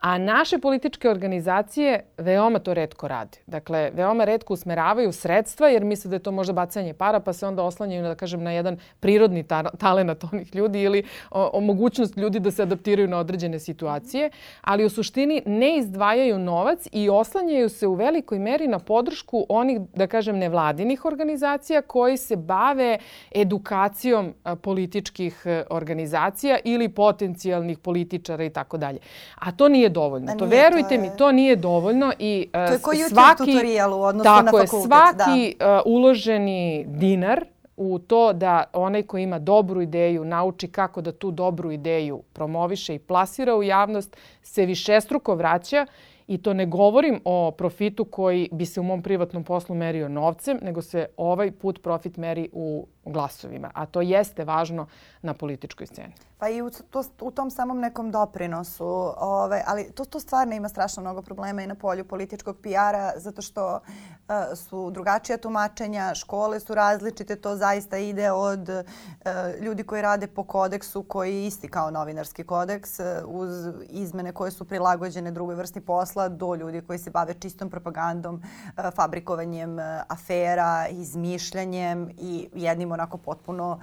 [0.00, 3.38] A naše političke organizacije veoma to redko rade.
[3.46, 7.46] Dakle, veoma redko usmeravaju sredstva jer misle da je to možda bacanje para pa se
[7.46, 12.16] onda oslanjaju da kažem, na jedan prirodni ta talenat onih ljudi ili o, o mogućnost
[12.16, 14.30] ljudi da se adaptiraju na određene situacije.
[14.60, 19.80] Ali u suštini ne izdvajaju novac i oslanjaju se u velikoj meri na podršku onih,
[19.94, 22.98] da kažem, nevladinih organizacija koji se bave
[23.34, 28.98] edukacijom političkih e, organizacija ili potencijalnih političara i tako dalje.
[29.34, 30.34] A to nije nije dovoljno.
[30.38, 31.00] To verujte to je...
[31.00, 34.50] mi, to nije dovoljno i uh, to je koji svaki tutorial u odnosu tako na
[34.50, 34.72] fakultet.
[34.72, 35.76] Je, svaki da.
[35.76, 37.44] uh, uloženi dinar
[37.76, 42.94] u to da onaj ko ima dobru ideju nauči kako da tu dobru ideju promoviše
[42.94, 45.86] i plasira u javnost se višestruko vraća
[46.28, 50.58] I to ne govorim o profitu koji bi se u mom privatnom poslu merio novcem,
[50.62, 53.70] nego se ovaj put profit meri u glasovima.
[53.74, 54.86] A to jeste važno
[55.22, 56.14] na političkoj sceni.
[56.38, 59.12] Pa i u, to, u tom samom nekom doprinosu.
[59.16, 63.42] Ove, ali to, to stvarno ima strašno mnogo problema i na polju političkog PR-a zato
[63.42, 70.02] što uh, su drugačija tumačenja, škole su različite, to zaista ide od uh, ljudi koji
[70.02, 73.50] rade po kodeksu koji je isti kao novinarski kodeks uh, uz
[73.90, 78.84] izmene koje su prilagođene drugoj vrsti posla do ljudi koji se bave čistom propagandom, uh,
[78.94, 83.72] fabrikovanjem uh, afera, izmišljanjem i jednim onako potpuno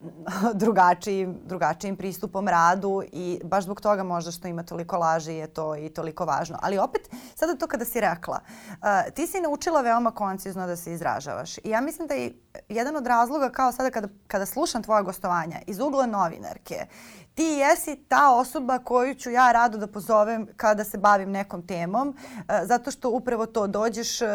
[0.00, 0.10] uh,
[0.54, 5.76] drugačijim, drugačijim pristupom radu i baš zbog toga možda što ima toliko laži je to
[5.76, 6.58] i toliko važno.
[6.62, 10.92] Ali opet, sada to kada si rekla, uh, ti si naučila veoma koncizno da se
[10.92, 11.58] izražavaš.
[11.58, 12.32] I ja mislim da je
[12.68, 16.86] jedan od razloga kao sada kada, kada slušam tvoja gostovanja iz ugla novinarke,
[17.34, 22.08] ti jesi ta osoba koju ću ja rado da pozovem kada se bavim nekom temom,
[22.08, 24.28] uh, zato što upravo to dođeš uh,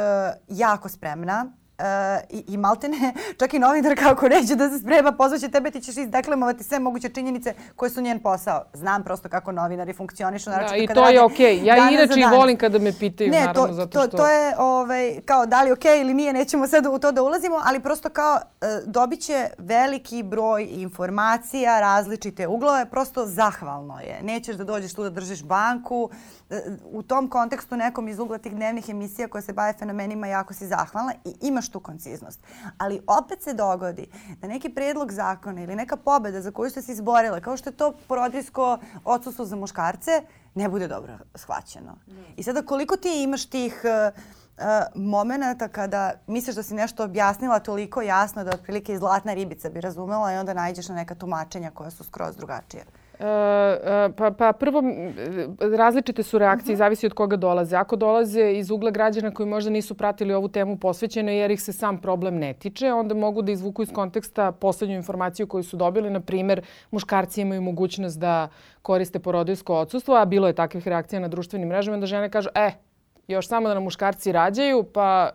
[0.48, 1.86] jako spremna, Uh,
[2.30, 5.98] i, i maltene, čak i novinar kako neće da se sprema, pozvaće tebe, ti ćeš
[5.98, 8.64] izdeklamovati sve moguće činjenice koje su njen posao.
[8.74, 10.50] Znam prosto kako novinari funkcionišu.
[10.50, 11.60] Da, i to je okej.
[11.60, 11.66] Okay.
[11.66, 14.08] Ja inače i volim kada me pitaju, ne, naravno, to, zato što...
[14.08, 17.12] To, to je ovaj, kao da li okej okay ili nije, nećemo sad u to
[17.12, 24.00] da ulazimo, ali prosto kao uh, dobit će veliki broj informacija, različite uglove, prosto zahvalno
[24.00, 24.20] je.
[24.24, 26.10] Nećeš da dođeš tu da držiš banku,
[26.92, 30.68] u tom kontekstu nekom iz ugla tih dnevnih emisija koje se bave fenomenima jako si
[30.68, 32.40] zahvalna i imaš tu konciznost.
[32.78, 34.08] Ali opet se dogodi
[34.42, 37.78] da neki predlog zakona ili neka pobeda za koju ste se izborila, kao što je
[37.78, 40.22] to porodijsko odsustvo za muškarce,
[40.56, 41.96] ne bude dobro shvaćeno.
[42.38, 44.22] I sada koliko ti imaš tih uh,
[44.96, 49.82] momenta kada misliš da si nešto objasnila toliko jasno da otprilike i zlatna ribica bi
[49.82, 52.86] razumela i onda nađeš na neka tumačenja koja su skroz drugačije.
[53.20, 54.84] E, e, pa, pa prvo,
[55.78, 56.76] različite su reakcije, uh mhm.
[56.76, 56.86] -huh.
[56.86, 57.76] zavisi od koga dolaze.
[57.76, 61.74] Ako dolaze iz ugla građana koji možda nisu pratili ovu temu posvećeno jer ih se
[61.74, 66.10] sam problem ne tiče, onda mogu da izvuku iz konteksta poslednju informaciju koju su dobili.
[66.10, 68.48] Na primer, muškarci imaju mogućnost da
[68.82, 72.72] koriste porodijsko odsustvo, a bilo je takvih reakcija na društvenim mrežama, da žene kažu, e,
[73.28, 75.30] još samo da nam muškarci rađaju, pa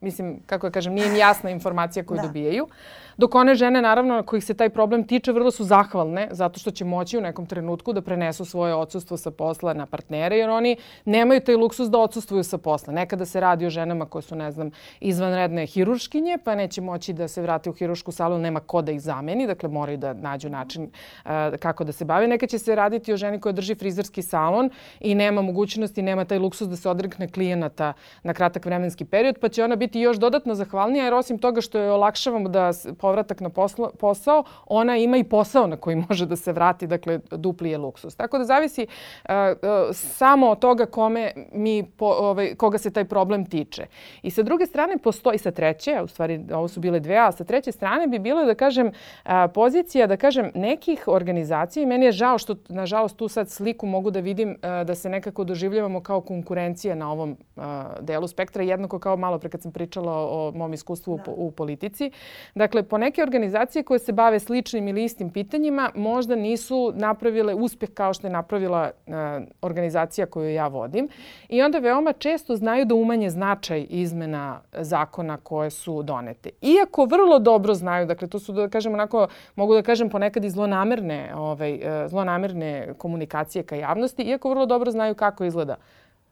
[0.00, 2.22] mislim, kako ja kažem, nije im jasna informacija koju da.
[2.22, 2.64] dobijaju.
[2.64, 2.70] Uh,
[3.18, 6.84] Dok one žene, naravno, kojih se taj problem tiče, vrlo su zahvalne zato što će
[6.84, 11.40] moći u nekom trenutku da prenesu svoje odsustvo sa posla na partnere, jer oni nemaju
[11.40, 12.92] taj luksus da odsustvuju sa posla.
[12.92, 17.28] Nekada se radi o ženama koje su, ne znam, izvanredne hiruškinje, pa neće moći da
[17.28, 20.84] se vrate u hirušku salu, nema ko da ih zameni, dakle moraju da nađu način
[20.84, 22.28] uh, kako da se bave.
[22.28, 26.38] Neka će se raditi o ženi koja drži frizerski salon i nema mogućnosti, nema taj
[26.38, 30.54] luksus da se odrekne klijenata na kratak vremenski period, pa će ona biti još dodatno
[30.54, 32.72] zahvalnija, jer osim toga što je olakšavamo da
[33.08, 37.18] povratak na posla, posao, ona ima i posao na koji može da se vrati, dakle
[37.30, 38.16] dupli je luksus.
[38.16, 43.04] Tako da zavisi uh, uh, samo od toga kome mi, po, ovaj, koga se taj
[43.04, 43.86] problem tiče.
[44.22, 47.32] I sa druge strane postoji, sa treće, a u stvari ovo su bile dve, a
[47.32, 52.06] sa treće strane bi bilo da kažem uh, pozicija, da kažem nekih organizacija i meni
[52.06, 56.02] je žao što nažalost tu sad sliku mogu da vidim uh, da se nekako doživljavamo
[56.02, 57.62] kao konkurencija na ovom uh,
[58.00, 61.32] delu spektra, jednako kao malo pre kad sam pričala o mom iskustvu da.
[61.32, 62.10] u, u politici.
[62.54, 67.90] Dakle, po neke organizacije koje se bave sličnim ili istim pitanjima možda nisu napravile uspeh
[67.94, 69.14] kao što je napravila uh,
[69.62, 71.08] organizacija koju ja vodim.
[71.48, 76.50] I onda veoma često znaju da umanje značaj izmena zakona koje su donete.
[76.62, 80.50] Iako vrlo dobro znaju, dakle to su da kažem onako, mogu da kažem ponekad i
[80.50, 85.76] zlonamerne, ovaj, uh, zlonamerne komunikacije ka javnosti, iako vrlo dobro znaju kako izgleda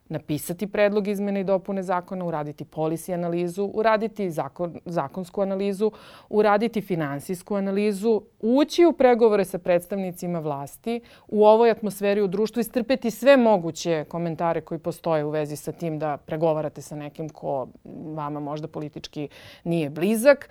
[0.09, 5.91] napisati predlog izmene i dopune zakona, uraditi polisi analizu, uraditi zakon, zakonsku analizu,
[6.29, 13.11] uraditi finansijsku analizu, ući u pregovore sa predstavnicima vlasti, u ovoj atmosferi u društvu istrpeti
[13.11, 17.69] sve moguće komentare koji postoje u vezi sa tim da pregovarate sa nekim ko
[18.15, 19.29] vama možda politički
[19.65, 20.51] nije blizak.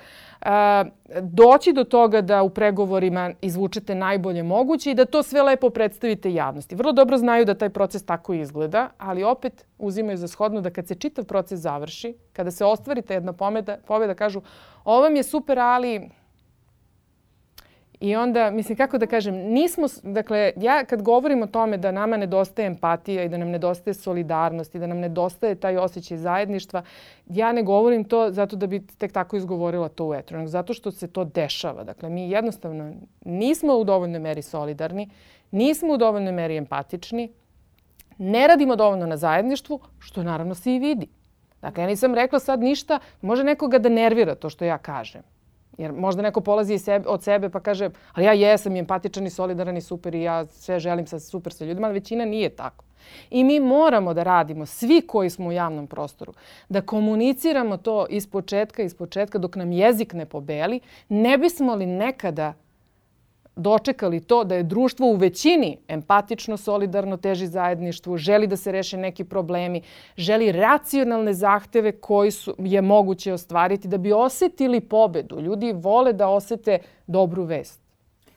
[1.21, 6.33] Doći do toga da u pregovorima izvučete najbolje moguće i da to sve lepo predstavite
[6.33, 6.75] javnosti.
[6.75, 10.69] Vrlo dobro znaju da taj proces tako izgleda, ali opet opet uzimaju za shodno da
[10.69, 14.41] kad se čitav proces završi, kada se ostvari ta jedna pobeda, pobeda kažu
[14.83, 16.09] ovo mi je super, ali
[17.99, 22.17] I onda, mislim, kako da kažem, nismo, dakle, ja kad govorim o tome da nama
[22.17, 26.81] nedostaje empatija i da nam nedostaje solidarnost i da nam nedostaje taj osjećaj zajedništva,
[27.29, 30.73] ja ne govorim to zato da bi tek tako izgovorila to u etru, nego zato
[30.73, 31.83] što se to dešava.
[31.83, 32.93] Dakle, mi jednostavno
[33.25, 35.09] nismo u dovoljnoj meri solidarni,
[35.51, 37.31] nismo u dovoljnoj meri empatični,
[38.17, 41.07] ne radimo dovoljno na zajedništvu, što naravno se i vidi.
[41.61, 45.21] Dakle, ja nisam rekla sad ništa, može nekoga da nervira to što ja kažem.
[45.77, 49.29] Jer možda neko polazi sebe, od sebe pa kaže, ali ja jesam i empatičan i
[49.29, 52.85] solidaran i super i ja sve želim sa super sa ljudima, ali većina nije tako.
[53.29, 56.33] I mi moramo da radimo, svi koji smo u javnom prostoru,
[56.69, 61.85] da komuniciramo to iz početka, iz početka, dok nam jezik ne pobeli, ne bismo li
[61.85, 62.53] nekada
[63.55, 68.97] dočekali to da je društvo u većini empatično, solidarno, teži zajedništvu, želi da se reše
[68.97, 69.81] neki problemi,
[70.17, 75.39] želi racionalne zahteve koji su, je moguće ostvariti da bi osetili pobedu.
[75.39, 77.84] Ljudi vole da osete dobru vest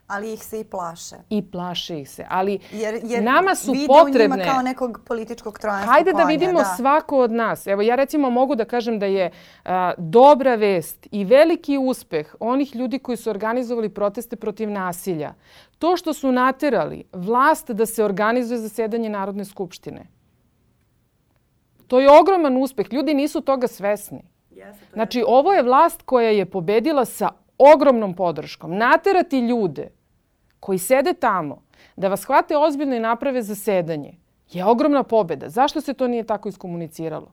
[0.08, 1.16] ali ih se i plaše.
[1.30, 2.26] I plaše ih se.
[2.28, 4.22] Ali jer, jer nama su potrebne...
[4.22, 6.64] Jer vide u njima kao nekog političkog trojanskog Hajde da vidimo da.
[6.64, 7.66] svako od nas.
[7.66, 9.30] Evo ja recimo mogu da kažem da je
[9.64, 15.34] a, dobra vest i veliki uspeh onih ljudi koji su organizovali proteste protiv nasilja.
[15.78, 20.06] To što su naterali vlast da se organizuje zasedanje Narodne skupštine.
[21.86, 22.92] To je ogroman uspeh.
[22.92, 24.22] Ljudi nisu toga svesni.
[24.92, 28.76] Znači, ovo je vlast koja je pobedila sa ogromnom podrškom.
[28.76, 29.97] Naterati ljude
[30.60, 31.62] koji sede tamo
[31.96, 34.14] da vas hvate ozbiljno i naprave zasedanje
[34.50, 35.48] je ogromna pobeda.
[35.48, 37.32] Zašto se to nije tako iskomuniciralo?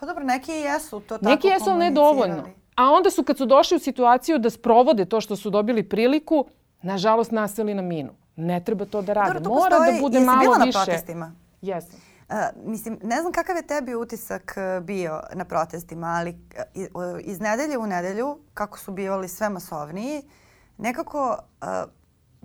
[0.00, 2.42] Pa dobro, neki jesu to tako Neki jesu, ali ne dovoljno.
[2.76, 6.46] A onda su kad su došli u situaciju da sprovode to što su dobili priliku,
[6.82, 8.10] nažalost naseli na minu.
[8.36, 9.40] Ne treba to da rade.
[9.40, 10.78] Dobro, Mora da bude malo bila više.
[10.78, 11.34] na protestima?
[11.62, 12.00] Jesam.
[12.28, 17.40] Uh, mislim, ne znam kakav je tebi utisak e, bio na protestima, ali uh, iz
[17.40, 20.22] nedelje u nedelju, kako su bivali sve masovniji,
[20.78, 21.68] nekako uh,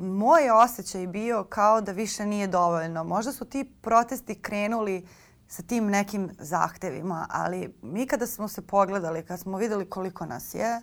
[0.01, 3.03] moj osjećaj bio kao da više nije dovoljno.
[3.03, 5.07] Možda su ti protesti krenuli
[5.47, 10.53] sa tim nekim zahtevima, ali mi kada smo se pogledali, kada smo videli koliko nas
[10.53, 10.81] je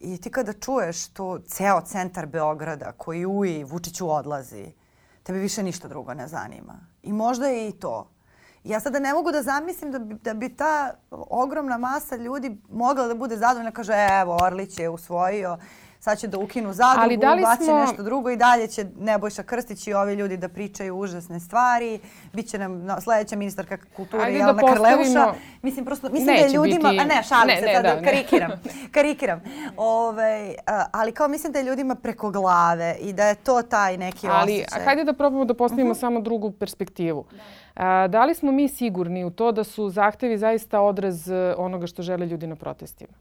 [0.00, 4.72] i ti kada čuješ to ceo centar Beograda koji uji Vučiću odlazi,
[5.22, 6.74] tebi više ništa drugo ne zanima.
[7.02, 8.10] I možda je i to.
[8.64, 13.06] Ja sada ne mogu da zamislim da bi, da bi ta ogromna masa ljudi mogla
[13.06, 13.70] da bude zadovoljna.
[13.70, 15.58] Kaže, evo, Orlić je usvojio
[16.02, 17.78] sad će da ukinu zadrugu, Ali da li baće smo...
[17.78, 22.00] nešto drugo i dalje će Nebojša Krstić i ovi ljudi da pričaju užasne stvari.
[22.32, 25.34] Biće nam no, sledeća ministarka kulture Ajde Jelena da Krleuša.
[25.62, 26.90] Mislim, prosto, mislim Neće da je ljudima...
[26.90, 27.02] Biti...
[27.02, 28.50] A ne, šalim ne, se, ne, sad da, karikiram.
[28.94, 29.42] karikiram.
[29.76, 33.96] Ove, ovaj, ali kao mislim da je ljudima preko glave i da je to taj
[33.96, 34.78] neki ali, osjećaj.
[34.78, 36.00] Ali, hajde da probamo da postavimo uh -huh.
[36.00, 37.24] samo drugu perspektivu.
[37.30, 37.38] Da.
[37.74, 41.86] A, da li smo mi sigurni u to da su zahtevi zaista odraz e, onoga
[41.86, 43.12] što žele ljudi na protestima?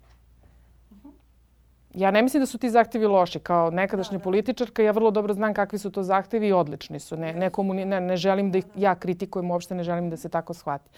[1.94, 3.40] Ja ne mislim da su ti zahtevi loši.
[3.40, 4.24] Kao nekadašnja da, da.
[4.24, 7.18] političarka ja vrlo dobro znam kakvi su to zahtevi i odlični su.
[7.18, 10.30] Ne, ne, komuni, ne, ne želim da ih ja kritikujem, uopšte ne želim da se
[10.30, 10.90] tako shvati.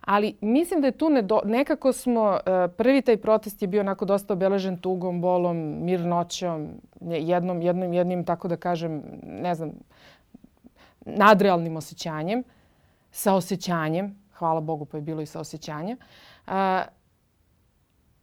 [0.00, 4.04] Ali mislim da je tu nedo, nekako smo, uh, prvi taj protest je bio onako
[4.04, 6.68] dosta obeležen tugom, bolom, mirnoćom,
[7.00, 9.70] jednom, jednom, jednim, tako da kažem, ne znam,
[11.06, 12.42] nadrealnim osjećanjem,
[13.10, 15.98] sa osjećanjem, hvala Bogu pa je bilo i sa osjećanjem,
[16.46, 16.52] uh,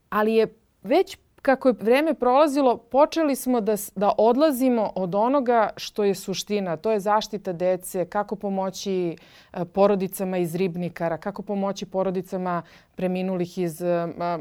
[0.09, 0.47] ali je
[0.83, 1.17] već
[1.47, 6.77] kako je vreme prolazilo, počeli smo da, da odlazimo od onoga što je suština.
[6.77, 9.15] To je zaštita dece, kako pomoći
[9.53, 12.61] e, porodicama iz Ribnikara, kako pomoći porodicama
[12.95, 13.87] preminulih iz uh,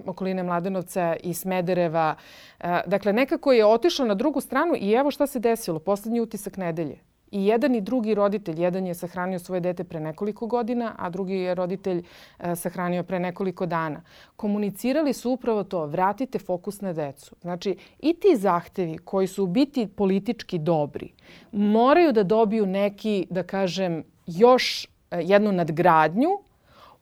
[0.07, 2.15] okoline Mladenovca i Smedereva.
[2.61, 5.79] Uh, dakle, nekako je otišlo na drugu stranu i evo šta se desilo.
[5.79, 6.99] Poslednji utisak nedelje.
[7.31, 11.35] I jedan i drugi roditelj, jedan je sahranio svoje dete pre nekoliko godina, a drugi
[11.35, 12.03] je roditelj
[12.39, 14.03] e, sahranio pre nekoliko dana.
[14.37, 17.37] Komunicirali su upravo to, vratite fokus na decu.
[17.41, 21.13] Znači, i ti zahtevi koji su biti politički dobri,
[21.53, 26.29] moraju da dobiju neki, da kažem, još e, jednu nadgradnju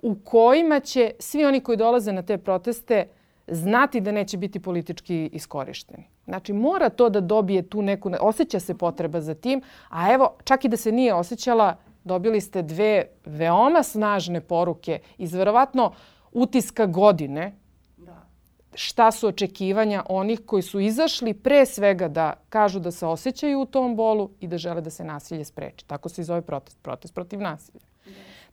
[0.02, 3.06] u kojima će svi oni koji dolaze na te proteste
[3.46, 6.13] znati da neće biti politički iskorišteni.
[6.24, 10.64] Znači mora to da dobije tu neku, osjeća se potreba za tim, a evo čak
[10.64, 15.92] i da se nije osjećala, dobili ste dve veoma snažne poruke iz verovatno
[16.32, 17.54] utiska godine
[17.96, 18.26] da.
[18.74, 23.66] šta su očekivanja onih koji su izašli pre svega da kažu da se osjećaju u
[23.66, 25.86] tom bolu i da žele da se nasilje spreči.
[25.86, 27.93] Tako se i zove protest, protest protiv nasilja.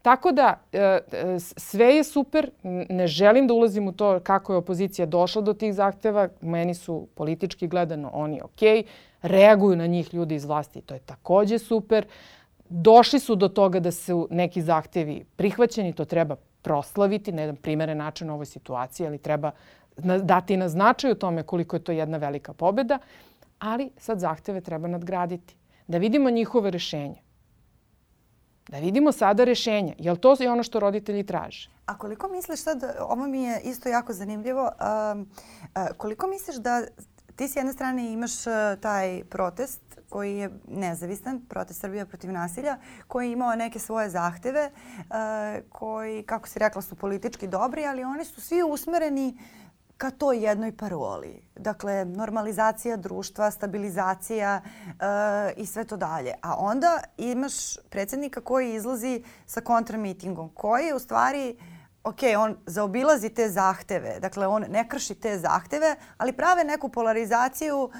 [0.01, 0.99] Tako da e, e,
[1.39, 2.49] sve je super,
[2.89, 7.07] ne želim da ulazim u to kako je opozicija došla do tih zahteva, meni su
[7.15, 8.87] politički gledano oni ok,
[9.21, 12.05] reaguju na njih ljudi iz vlasti, to je takođe super.
[12.69, 17.97] Došli su do toga da su neki zahtevi prihvaćeni, to treba proslaviti na jedan primeren
[17.97, 19.51] način u ovoj situaciji, ali treba
[20.23, 22.99] dati na značaju tome koliko je to jedna velika pobeda,
[23.59, 25.55] ali sad zahteve treba nadgraditi.
[25.87, 27.21] Da vidimo njihove rešenja.
[28.67, 29.93] Da vidimo sada rešenja.
[29.97, 31.69] Jel to je ono što roditelji traže?
[31.85, 34.71] A koliko misliš sad, ovo mi je isto jako zanimljivo,
[35.13, 36.81] um, uh, koliko misliš da
[37.35, 42.77] ti s jedne strane imaš uh, taj protest koji je nezavistan, protest Srbija protiv nasilja,
[43.07, 45.15] koji je imao neke svoje zahteve, uh,
[45.69, 49.37] koji, kako si rekla, su politički dobri, ali oni su svi usmereni
[50.01, 51.41] ka toj jednoj paroli.
[51.55, 54.93] Dakle, normalizacija društva, stabilizacija e,
[55.57, 56.33] i sve to dalje.
[56.41, 61.55] A onda imaš predsednika koji izlazi sa kontramitingom, koji u stvari
[62.03, 67.77] ok, on zaobilazi te zahteve, dakle on ne krši te zahteve, ali prave neku polarizaciju,
[67.83, 67.91] uh,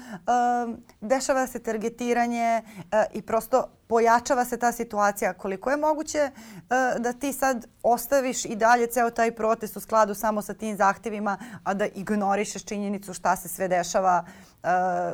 [1.00, 2.82] dešava se targetiranje uh,
[3.12, 5.32] i prosto pojačava se ta situacija.
[5.32, 10.14] Koliko je moguće uh, da ti sad ostaviš i dalje ceo taj protest u skladu
[10.14, 14.68] samo sa tim zahtevima, a da ignorišeš činjenicu šta se sve dešava, uh,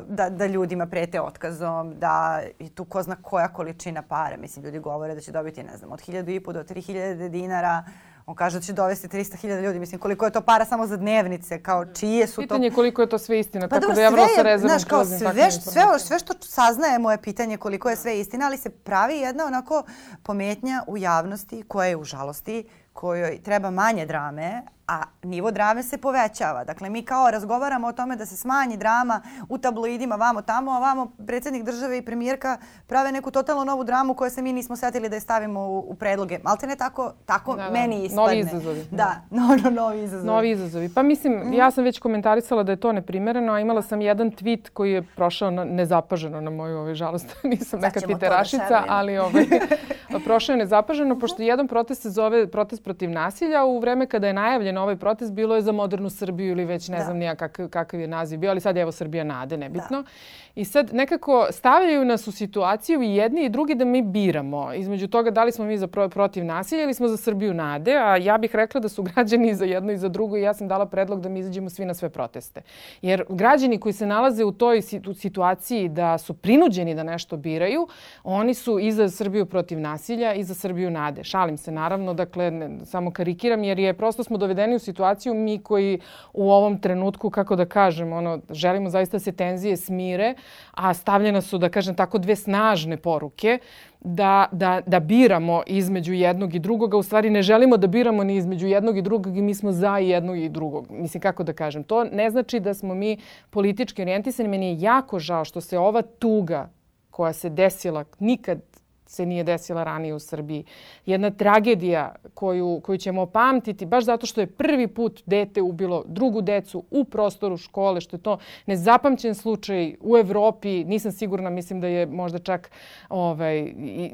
[0.07, 4.37] da, da ljudima prete otkazom, da i tu ko zna koja količina para.
[4.37, 7.83] Mislim, ljudi govore da će dobiti, ne znam, od 1500 do 3000 dinara,
[8.29, 9.79] On kaže da će dovesti 300.000 ljudi.
[9.79, 12.53] Mislim, koliko je to para samo za dnevnice, kao čije su pitanje to...
[12.55, 15.05] Pitanje koliko je to sve istina, pa tako da ja vrlo sa rezervom znaš, kao
[15.05, 19.45] sve, sve, sve što saznajemo je pitanje koliko je sve istina, ali se pravi jedna
[19.45, 19.83] onako
[20.23, 22.69] pometnja u javnosti koja je u žalosti,
[22.99, 26.63] kojoj treba manje drame, a nivo drame se povećava.
[26.63, 30.79] Dakle, mi kao razgovaramo o tome da se smanji drama u tabloidima vamo tamo, a
[30.79, 35.09] vamo predsednik države i premijerka prave neku totalno novu dramu koju se mi nismo setili
[35.09, 36.39] da je stavimo u, u predloge.
[36.43, 37.71] Malte ne tako, tako da, da.
[37.71, 38.35] meni ispadne.
[38.35, 38.85] Novi izazovi.
[38.91, 40.27] Da, no, no, novi izazovi.
[40.27, 40.89] Novi izazovi.
[40.95, 41.53] Pa mislim, mm.
[41.53, 45.01] ja sam već komentarisala da je to neprimereno, a imala sam jedan tweet koji je
[45.15, 47.35] prošao na, nezapaženo na moju ovaj, žalost.
[47.43, 49.45] Nisam neka piterašica, da ali ovaj,
[50.25, 54.33] prošao je nezapaženo, pošto jedan protest se zove protest protiv nasilja u vreme kada je
[54.33, 57.03] najavljen ovaj protest bilo je za modernu Srbiju ili već ne da.
[57.03, 60.01] znam nija kakav, kakav je naziv bio, ali sad je evo Srbija nade, nebitno.
[60.01, 60.09] Da.
[60.55, 65.07] I sad nekako stavljaju nas u situaciju i jedni i drugi da mi biramo između
[65.07, 68.17] toga da li smo mi za pro, protiv nasilja ili smo za Srbiju nade, a
[68.17, 70.85] ja bih rekla da su građani za jedno i za drugo i ja sam dala
[70.85, 72.61] predlog da mi izađemo svi na sve proteste.
[73.01, 74.81] Jer građani koji se nalaze u toj
[75.15, 77.87] situaciji da su prinuđeni da nešto biraju,
[78.23, 81.23] oni su i za Srbiju protiv nasilja i za Srbiju nade.
[81.23, 85.59] Šalim se naravno, dakle ne, samo karikiram jer je prosto smo dovedeni u situaciju mi
[85.59, 85.99] koji
[86.33, 90.35] u ovom trenutku, kako da kažem, ono, želimo zaista da se tenzije smire,
[90.71, 93.59] a stavljena su, da kažem tako, dve snažne poruke
[93.99, 98.23] da, da, da biramo između jednog i drugog, a u stvari ne želimo da biramo
[98.23, 100.91] ni između jednog i drugog i mi smo za jednog i drugog.
[100.91, 103.17] Mislim, kako da kažem, to ne znači da smo mi
[103.49, 104.49] politički orijentisani.
[104.49, 106.69] Meni je jako žao što se ova tuga
[107.11, 108.61] koja se desila nikad
[109.09, 110.63] se nije desila ranije u Srbiji.
[111.05, 116.41] Jedna tragedija koju, koju ćemo pamtiti baš zato što je prvi put dete ubilo drugu
[116.41, 120.83] decu u prostoru škole, što je to nezapamćen slučaj u Evropi.
[120.83, 122.71] Nisam sigurna, mislim da je možda čak
[123.09, 124.11] ovaj, i,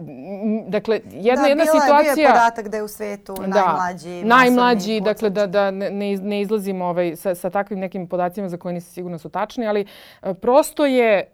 [0.67, 2.15] dakle, jedna, da, jedna situacija...
[2.15, 5.89] Da, bio je podatak da je u svetu da, najmlađi Najmlađi, dakle da, da ne,
[6.17, 9.85] ne izlazimo ovaj, sa, sa takvim nekim podacima za koje nisam sigurna su tačni, ali
[10.21, 11.25] e, prosto je, e,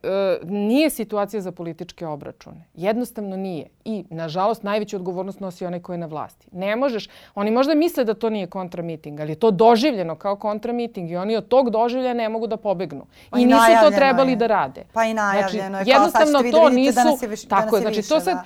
[0.44, 2.66] nije situacija za političke obračune.
[2.74, 3.68] Jednostavno nije nije.
[3.86, 6.48] I, nažalost, najveću odgovornost nosi onaj ko je na vlasti.
[6.52, 11.12] Ne možeš, oni možda misle da to nije kontramiting, ali je to doživljeno kao kontramiting
[11.12, 13.06] i oni od tog doživlja ne mogu da pobegnu.
[13.30, 14.36] Pa I, I nisu to trebali je.
[14.36, 14.84] da rade.
[14.94, 15.94] Pa i najavljeno znači, je.
[15.94, 16.96] Jednostavno kao, to nisu...
[16.96, 18.36] Da nas je viš, tako da je, znači više, to sad...
[18.36, 18.44] Da.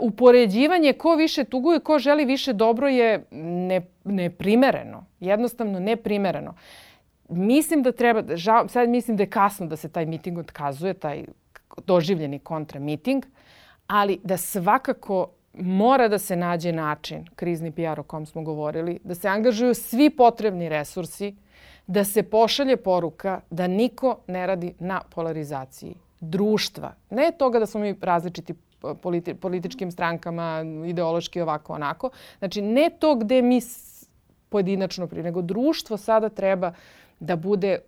[0.00, 5.04] Uh, upoređivanje ko više tuguje, ko želi više dobro je ne, neprimereno.
[5.20, 6.54] Jednostavno neprimereno.
[7.28, 11.24] Mislim da treba, žao, sad mislim da je kasno da se taj miting otkazuje, taj
[11.86, 13.24] doživljeni kontramiting.
[13.24, 13.30] Uh,
[13.92, 19.14] ali da svakako mora da se nađe način, krizni PR o kom smo govorili, da
[19.14, 21.34] se angažuju svi potrebni resursi,
[21.86, 26.94] da se pošalje poruka da niko ne radi na polarizaciji društva.
[27.10, 28.54] Ne toga da smo mi različiti
[29.02, 32.10] politi političkim strankama, ideološki ovako onako.
[32.38, 33.60] Znači, ne to gde mi
[34.48, 36.72] pojedinačno pri, nego društvo sada treba
[37.20, 37.78] da bude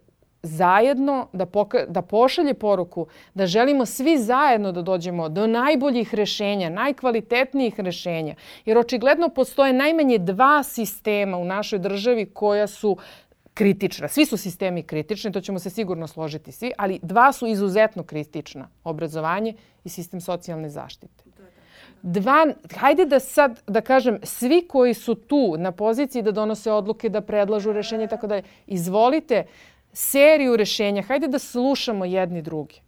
[0.45, 6.71] zajedno, da, poka da pošalje poruku da želimo svi zajedno da dođemo do najboljih rešenja,
[6.71, 8.35] najkvalitetnijih rešenja.
[8.65, 12.97] Jer očigledno postoje najmanje dva sistema u našoj državi koja su
[13.55, 14.09] kritična.
[14.09, 18.69] Svi su sistemi kritični, to ćemo se sigurno složiti svi, ali dva su izuzetno kritična.
[18.85, 21.25] Obrazovanje i sistem socijalne zaštite.
[22.03, 27.09] Dva, hajde da sad, da kažem, svi koji su tu na poziciji da donose odluke,
[27.09, 29.45] da predlažu rešenje i tako dalje, izvolite
[29.95, 32.81] seriju rešenja, hajde da slušamo jedni drugi.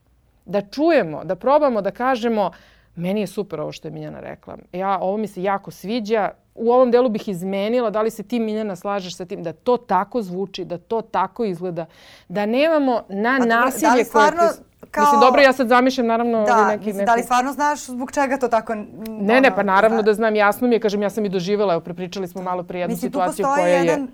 [0.45, 2.51] Da čujemo, da probamo da kažemo
[2.97, 4.57] meni je super ovo što je Miljana rekla.
[4.73, 8.41] Ja, ovo mi se jako sviđa, u ovom delu bih izmenila, da li se ti
[8.41, 11.87] Miljana slažeš sa tim, da to tako zvuči, da to tako izgleda,
[12.29, 14.67] da nemamo na pa, nasilje da stvarno, koje...
[14.91, 15.05] Kao...
[15.05, 17.07] Mislim, dobro, ja sad zamišljam naravno da, neki, neki...
[17.07, 18.75] Da li stvarno znaš zbog čega to tako...
[19.09, 21.73] Ne, ne, pa naravno da, da znam, jasno mi je, kažem, ja sam i doživjela,
[21.73, 23.85] evo, prepričali smo malo prije jednu Mislim, situaciju koja je...
[23.87, 24.09] Jedan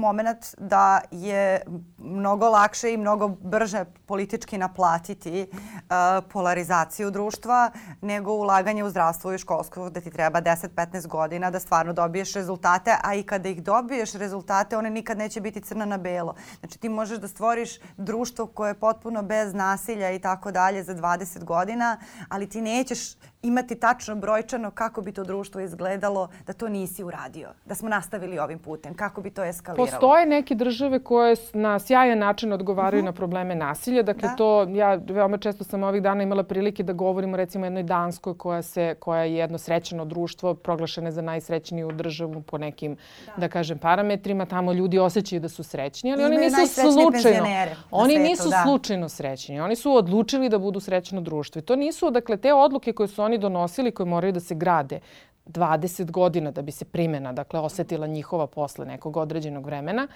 [0.00, 1.62] moment da je
[1.98, 7.70] mnogo lakše i mnogo brže politički naplatiti uh, polarizaciju društva
[8.00, 12.96] nego ulaganje u zdravstvo i školstvo da ti treba 10-15 godina da stvarno dobiješ rezultate,
[13.02, 16.34] a i kada ih dobiješ rezultate, one nikad neće biti crno na belo.
[16.60, 20.94] Znači ti možeš da stvoriš društvo koje je potpuno bez nasilja i tako dalje za
[20.94, 21.96] 20 godina,
[22.28, 27.48] ali ti nećeš imati tačno brojčano kako bi to društvo izgledalo da to nisi uradio,
[27.64, 29.86] da smo nastavili ovim putem, kako bi to eskaliralo.
[29.86, 33.08] Postoje neke države koje na sjajan način odgovaraju uh mhm.
[33.08, 33.14] -huh.
[33.14, 34.02] na probleme nasilja.
[34.02, 34.36] Dakle, da.
[34.36, 38.62] to ja veoma često sam ovih dana imala prilike da govorimo recimo jednoj Danskoj koja,
[38.62, 43.78] se, koja je jedno srećeno društvo, proglašene za najsrećniju državu po nekim, da, da kažem,
[43.78, 44.46] parametrima.
[44.46, 47.46] Tamo ljudi osjećaju da su srećni, ali oni nisu slučajno.
[47.90, 48.62] Oni svetu, nisu da.
[48.62, 49.60] slučajno srećni.
[49.60, 51.58] Oni su odlučili da budu srećno društvo.
[51.58, 55.00] I to nisu, dakle, te odluke koje su oni donosili, koje moraju da se grade
[55.46, 60.08] 20 godina da bi se primjena, dakle, osetila njihova posle nekog određenog vremena,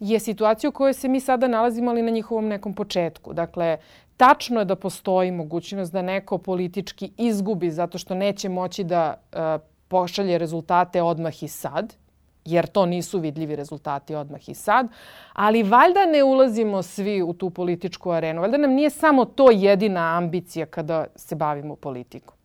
[0.00, 3.32] je situacija u kojoj se mi sada nalazimo, ali na njihovom nekom početku.
[3.32, 3.78] Dakle,
[4.16, 9.38] tačno je da postoji mogućnost da neko politički izgubi zato što neće moći da uh,
[9.88, 11.94] pošalje rezultate odmah i sad,
[12.44, 14.88] jer to nisu vidljivi rezultati odmah i sad.
[15.32, 18.40] Ali valjda ne ulazimo svi u tu političku arenu.
[18.40, 22.41] Valjda nam nije samo to jedina ambicija kada se bavimo politikom.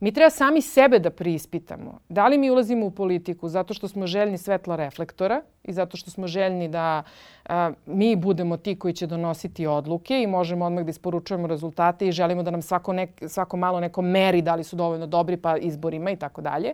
[0.00, 1.98] Mi treba sami sebe da priispitamo.
[2.08, 6.10] Da li mi ulazimo u politiku zato što smo željni svetla reflektora i zato što
[6.10, 7.02] smo željni da
[7.44, 12.12] a, mi budemo ti koji će donositi odluke i možemo odmah da isporučujemo rezultate i
[12.12, 15.56] želimo da nam svako, nek, svako malo neko meri da li su dovoljno dobri pa
[15.56, 16.72] izborima i tako dalje.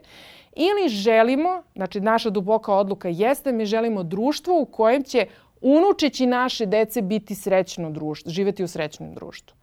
[0.57, 5.27] Ili želimo, znači naša duboka odluka jeste mi želimo društvo u kojem će
[5.61, 9.57] unučeći naše dece biti srećno društvo, živeti u srećnom društvu.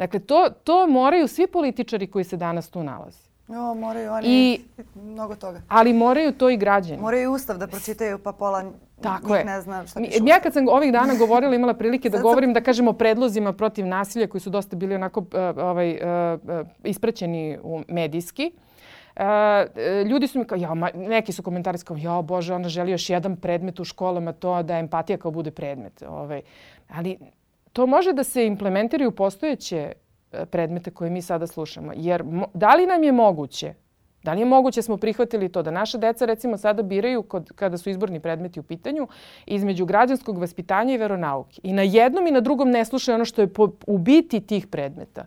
[0.00, 3.18] Dakle, to, to moraju svi političari koji se danas tu nalaze.
[3.48, 4.60] O, moraju oni I,
[4.94, 5.62] mnogo toga.
[5.68, 7.00] Ali moraju to i građani.
[7.00, 8.64] Moraju ustav da pročitaju pa pola
[9.02, 9.44] Tako je.
[9.44, 12.60] ne zna šta piše Ja kad sam ovih dana govorila, imala prilike da govorim, da
[12.60, 15.26] kažemo, predlozima protiv nasilja koji su dosta bili onako uh,
[15.56, 18.52] ovaj, uh, uh, ispraćeni u medijski.
[19.16, 19.22] Uh,
[20.06, 23.10] ljudi su mi kao, ja, ma, neki su komentari kao, ja, Bože, ona želi još
[23.10, 26.02] jedan predmet u školama, to da empatija kao bude predmet.
[26.02, 26.42] Ovaj.
[26.88, 27.18] Ali
[27.72, 29.92] to može da se implementira u postojeće
[30.32, 31.92] e, predmete koje mi sada slušamo.
[31.96, 33.74] Jer da li nam je moguće,
[34.22, 37.78] da li je moguće smo prihvatili to da naša deca recimo sada biraju kod, kada
[37.78, 39.08] su izborni predmeti u pitanju
[39.46, 41.60] između građanskog vaspitanja i veronauke.
[41.62, 44.66] I na jednom i na drugom ne slušaju ono što je po, u biti tih
[44.66, 45.24] predmeta.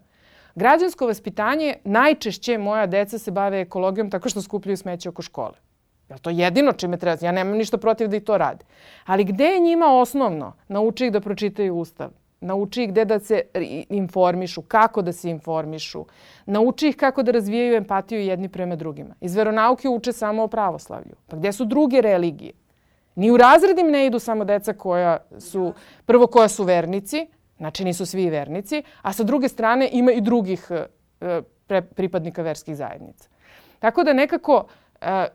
[0.56, 5.54] Građansko vaspitanje najčešće moja deca se bave ekologijom tako što skupljaju smeće oko škole.
[6.10, 7.26] Je to jedino čime treba?
[7.26, 8.66] Ja nemam ništa protiv da i to rade.
[9.06, 10.54] Ali gde je njima osnovno?
[10.68, 12.12] Nauči ih da pročitaju ustav
[12.44, 13.41] Nauči ih gde da se
[13.89, 16.06] informišu, kako da se informišu.
[16.46, 19.16] Nauči ih kako da razvijaju empatiju jedni prema drugima.
[19.22, 21.16] Iz veronauke uče samo o pravoslavlju.
[21.28, 22.54] Pa gde su druge religije?
[23.16, 25.74] Ni u razredim ne idu samo deca koja su,
[26.06, 27.28] prvo koja su vernici,
[27.58, 31.41] znači nisu svi vernici, a sa druge strane ima i drugih e,
[31.96, 33.30] pripadnika verskih zajednica.
[33.80, 34.66] Tako da nekako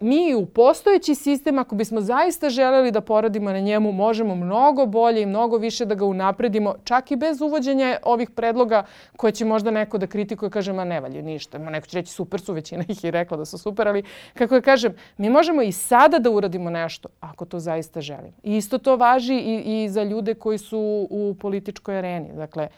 [0.00, 5.22] mi u postojeći sistem, ako bismo zaista želeli da poradimo na njemu, možemo mnogo bolje
[5.22, 8.84] i mnogo više da ga unapredimo, čak i bez uvođenja ovih predloga
[9.16, 11.58] koje će možda neko da kritikuje, kaže, ma ne valje ništa.
[11.58, 14.02] Ma neko će reći super su, većina ih je rekla da su super, ali
[14.34, 18.36] kako ja kažem, mi možemo i sada da uradimo nešto, ako to zaista želimo.
[18.42, 22.32] I isto to važi i, i za ljude koji su u političkoj areni.
[22.32, 22.68] Dakle,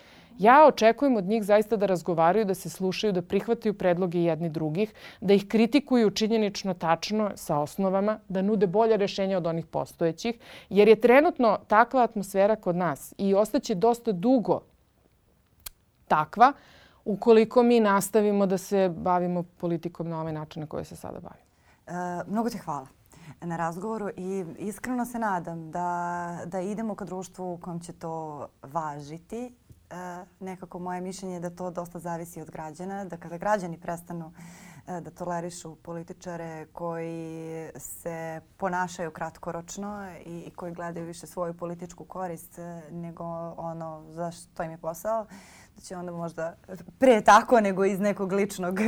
[0.41, 4.95] Ja očekujem od njih zaista da razgovaraju, da se slušaju, da prihvataju predloge jedni drugih,
[5.20, 10.38] da ih kritikuju činjenično tačno sa osnovama, da nude bolje rešenja od onih postojećih,
[10.70, 14.61] jer je trenutno takva atmosfera kod nas i ostaće dosta dugo
[16.09, 16.53] takva
[17.05, 21.51] ukoliko mi nastavimo da se bavimo politikom na ovaj način na koji se sada bavimo.
[21.86, 22.86] E, mnogo ti hvala
[23.41, 28.47] na razgovoru i iskreno se nadam da, da idemo ka društvu u kojem će to
[28.62, 29.53] važiti.
[29.91, 34.32] E, nekako moje mišljenje je da to dosta zavisi od građana, da kada građani prestanu
[34.86, 42.59] e, da tolerišu političare koji se ponašaju kratkoročno i, koji gledaju više svoju političku korist
[42.59, 43.24] e, nego
[43.57, 45.26] ono za što im je posao,
[45.77, 46.55] da će onda možda
[46.99, 48.79] pre tako nego iz nekog ličnog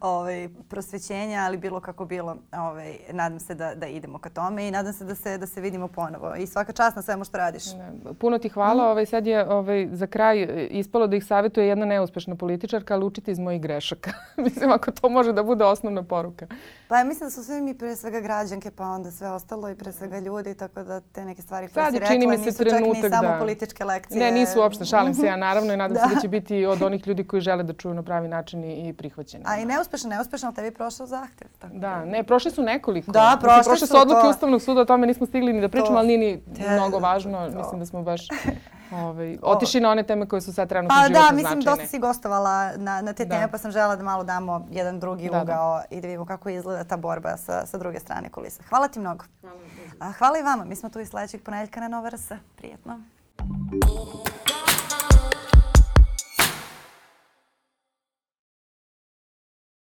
[0.00, 4.70] ovaj, prosvećenja, ali bilo kako bilo, ovaj, nadam se da, da idemo ka tome i
[4.70, 6.34] nadam se da se, da se vidimo ponovo.
[6.36, 7.72] I svaka čast na svemu što radiš.
[7.72, 8.84] Ne, puno ti hvala.
[8.84, 8.90] Mm.
[8.90, 13.30] Ovaj, sad je ovaj, za kraj ispalo da ih savjetuje jedna neuspešna političarka, ali učite
[13.30, 14.10] iz mojih grešaka.
[14.44, 16.46] mislim, ako to može da bude osnovna poruka.
[16.90, 19.74] Pa ja mislim da su svi mi pre svega građanke, pa onda sve ostalo i
[19.74, 23.28] pre svega ljudi, tako da te neke stvari koje si rekla nisu čak ni samo
[23.28, 23.36] da.
[23.38, 24.20] političke lekcije.
[24.20, 26.08] Ne, nisu uopšte, šalim se ja naravno i nadam da.
[26.08, 28.92] se da će biti od onih ljudi koji žele da čuju na pravi način i
[28.92, 29.44] prihvaćeni.
[29.46, 31.48] A i neuspešno, neuspešno, ali tebi prošao zahtev.
[31.58, 31.74] Tako.
[31.74, 33.12] Da, ne, prošli su nekoliko.
[33.12, 34.30] Da, prošli, prošli su odluke to...
[34.30, 37.50] Ustavnog suda, o tome nismo stigli ni da pričamo, ali nije ni mnogo važno.
[37.50, 37.58] To.
[37.58, 38.28] Mislim da smo baš
[38.92, 41.98] ovaj, otišli na one teme koje su sad trenutno pa, životno da, mislim, dosta si
[41.98, 43.34] gostovala na, na te da.
[43.34, 45.96] teme, pa sam žela da malo damo jedan drugi da, ugao da.
[45.96, 48.62] i da vidimo kako izgleda ta borba sa, sa druge strane kulisa.
[48.68, 49.24] Hvala ti mnogo.
[49.98, 50.64] Hvala, hvala i vama.
[50.64, 52.32] Mi smo tu i sledećeg ponedjeljka na Nova RS.
[52.56, 53.00] Prijetno.